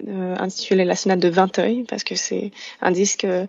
euh 0.08 0.34
intitulé 0.38 0.84
La 0.84 0.96
sonate 0.96 1.20
de 1.20 1.28
Vinteuil 1.28 1.84
parce 1.88 2.04
que 2.04 2.14
c'est 2.14 2.52
un 2.80 2.90
disque 2.90 3.24
euh, 3.24 3.46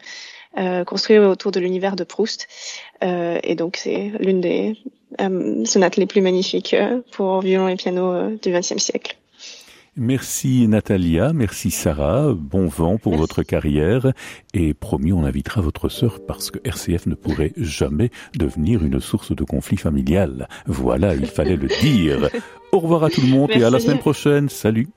construit 0.86 1.18
autour 1.18 1.52
de 1.52 1.60
l'univers 1.60 1.96
de 1.96 2.04
Proust 2.04 2.48
et 3.02 3.56
donc 3.56 3.78
c'est 3.78 4.12
l'une 4.20 4.42
des 4.42 4.78
sonates 5.66 5.98
les 5.98 6.06
plus 6.06 6.22
magnifiques 6.22 6.76
pour 7.12 7.42
violon 7.42 7.68
et 7.68 7.76
piano 7.76 8.36
du 8.42 8.52
XXe 8.52 8.78
siècle. 8.78 9.18
Merci 9.98 10.70
Natalia, 10.70 11.34
merci 11.34 11.70
Sarah, 11.70 12.34
bon 12.34 12.68
vent 12.68 12.98
pour 12.98 13.18
votre 13.18 13.44
carrière 13.44 14.14
et 14.54 14.74
promis 14.74 15.12
on 15.12 15.26
invitera 15.26 15.60
votre 15.60 15.90
sœur 15.90 16.26
parce 16.26 16.50
que 16.50 16.60
RCF 16.64 17.08
ne 17.08 17.16
pourrait 17.16 17.52
jamais 17.58 18.10
devenir 18.34 18.86
une 18.86 19.02
source 19.02 19.36
de 19.36 19.44
conflit 19.44 19.76
familial. 19.76 20.48
Voilà, 20.66 21.14
il 21.14 21.26
fallait 21.26 21.58
le 21.58 21.68
dire. 21.68 22.30
Au 22.72 22.80
revoir 22.80 23.04
à 23.04 23.10
tout 23.10 23.20
le 23.20 23.28
monde 23.28 23.52
et 23.52 23.66
à 23.66 23.70
la 23.70 23.82
semaine 23.82 24.00
prochaine. 24.00 24.48
Salut. 24.48 24.88